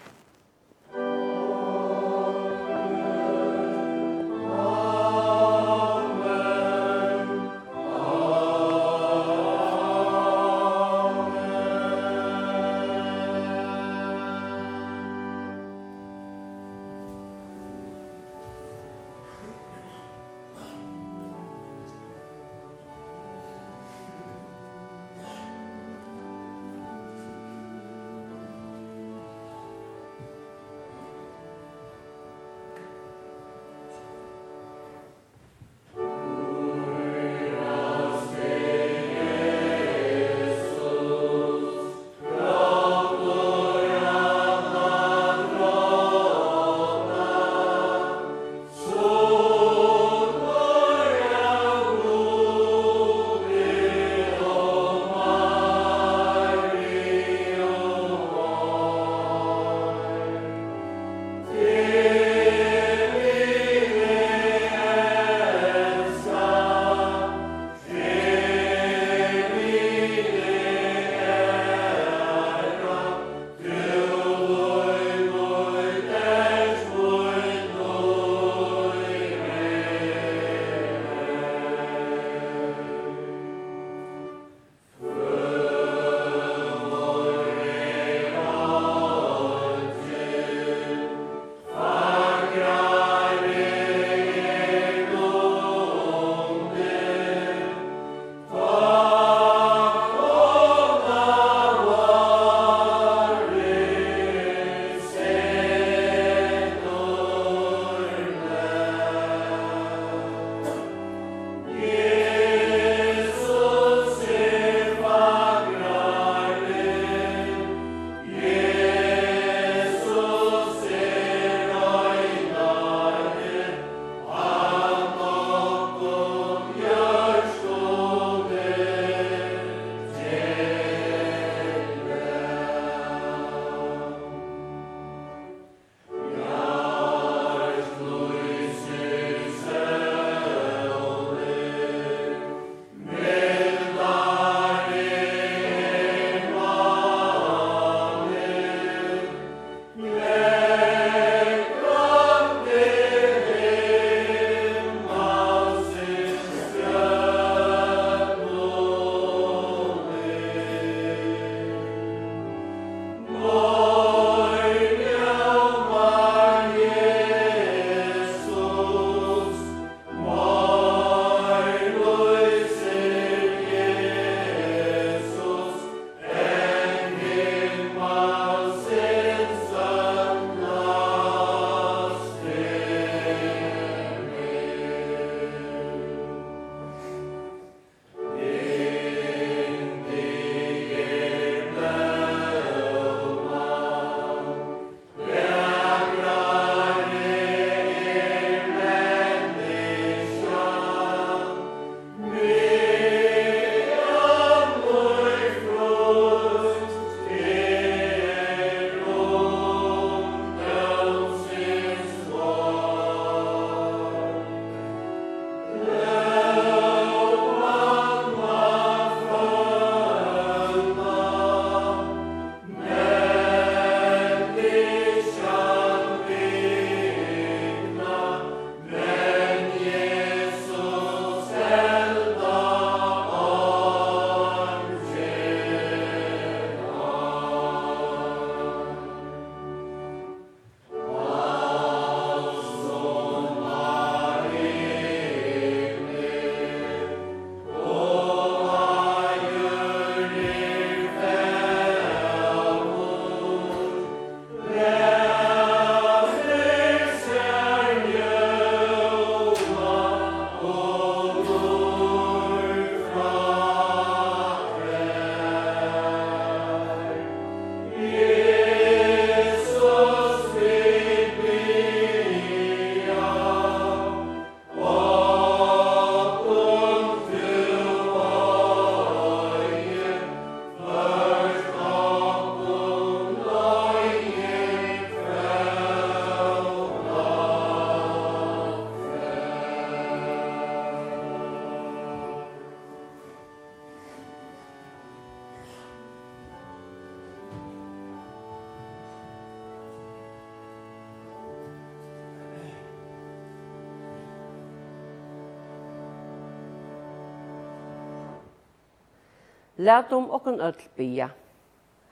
Læt 309.77 310.13
om 310.13 310.31
okken 310.31 310.61
öll 310.61 310.89
bia. 310.97 311.29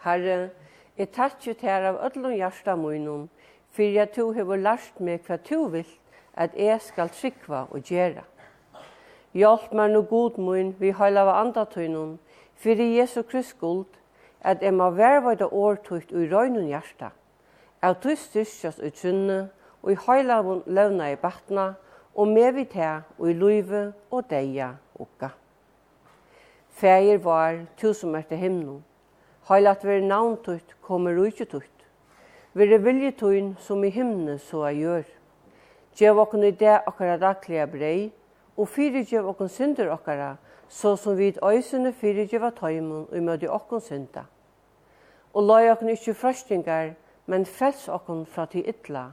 Herre, 0.01 0.51
jeg 0.99 1.11
takkje 1.13 1.55
tær 1.55 1.85
av 1.91 1.99
öllum 2.09 2.33
hjarta 2.33 2.77
munum, 2.77 3.29
fyrir 3.71 4.03
at 4.03 4.15
tu 4.17 4.33
hefur 4.33 4.57
lært 4.57 5.01
meg 5.01 5.21
hva 5.27 5.37
du 5.37 5.69
vilt 5.69 6.01
at 6.35 6.57
jeg 6.57 6.81
skal 6.81 7.13
trykva 7.13 7.67
og 7.71 7.85
gjera. 7.85 8.25
Hjalp 9.37 9.73
meg 9.77 9.93
nu 9.93 10.03
god 10.03 10.39
mun 10.39 10.75
vi 10.81 10.93
heilava 10.97 11.37
andatøynum, 11.41 12.19
fyrir 12.57 12.97
Jesu 12.97 13.23
Krist 13.23 13.59
guld 13.61 14.01
at 14.41 14.63
jeg 14.63 14.75
må 14.75 14.91
verveida 14.91 15.47
årtugt 15.53 16.13
ui 16.13 16.29
røynun 16.33 16.67
hjärsta. 16.73 17.11
at 17.83 18.03
du 18.05 18.17
styrkjas 18.17 18.79
ui 18.79 18.91
trunne, 18.91 19.49
og 19.83 19.93
i 19.93 19.97
heilavun 20.07 20.63
løvna 20.67 21.11
i 21.13 21.17
batna, 21.17 21.75
og 22.15 22.29
med 22.29 22.53
vi 22.53 22.65
tær 22.65 23.01
og 23.19 23.31
i 23.31 23.33
luive 23.33 23.93
og 24.11 24.31
deia 24.31 24.77
okka. 24.95 25.27
gatt. 25.27 25.40
Fægir 26.81 27.19
var, 27.19 27.59
tu 27.77 27.93
som 27.93 28.15
er 28.15 28.23
til 28.23 28.37
himlen. 28.37 28.85
Heilat 29.49 29.83
veri 29.85 30.01
navn 30.01 30.39
tutt, 30.41 30.77
kommer 30.81 31.13
rujtje 31.13 31.45
tutt. 31.45 31.83
Veri 32.57 32.79
vilje 32.81 33.11
tuin 33.21 33.51
som 33.61 33.83
i 33.85 33.91
himne 33.93 34.39
så 34.41 34.63
er 34.65 34.79
gjør. 34.79 35.09
Gjev 35.99 36.21
okken 36.23 36.47
i 36.49 36.51
det 36.57 36.79
okkara 36.89 37.19
daglige 37.21 37.67
brei, 37.67 38.13
og 38.57 38.69
fyrir 38.69 39.05
gjev 39.05 39.29
okken 39.29 39.53
synder 39.53 39.91
okkara, 39.93 40.39
så 40.69 40.95
som 40.97 41.19
vi 41.19 41.29
et 41.29 41.41
øysene 41.45 41.93
fyrir 41.93 42.31
gjev 42.33 42.47
tøymon 42.57 43.11
og 43.13 43.27
mødi 43.27 43.51
okken 43.59 43.85
synda. 43.85 44.23
Og 45.35 45.45
løy 45.51 45.69
okken 45.75 45.91
ikkje 45.93 46.15
frøstingar, 46.15 46.95
men 47.27 47.45
frels 47.45 47.91
okkun 47.93 48.25
fra 48.25 48.47
til 48.47 48.65
ytla, 48.73 49.11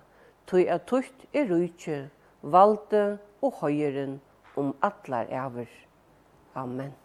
tøy 0.48 0.64
at 0.72 0.88
tutt 0.88 1.28
er 1.34 1.52
rujtje, 1.52 2.00
valde 2.42 3.20
og 3.42 3.60
høyren 3.60 4.22
om 4.56 4.72
atlar 4.82 5.28
æver. 5.28 5.68
Amen. 6.56 6.96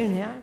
inni 0.00 0.20
her. 0.22 0.39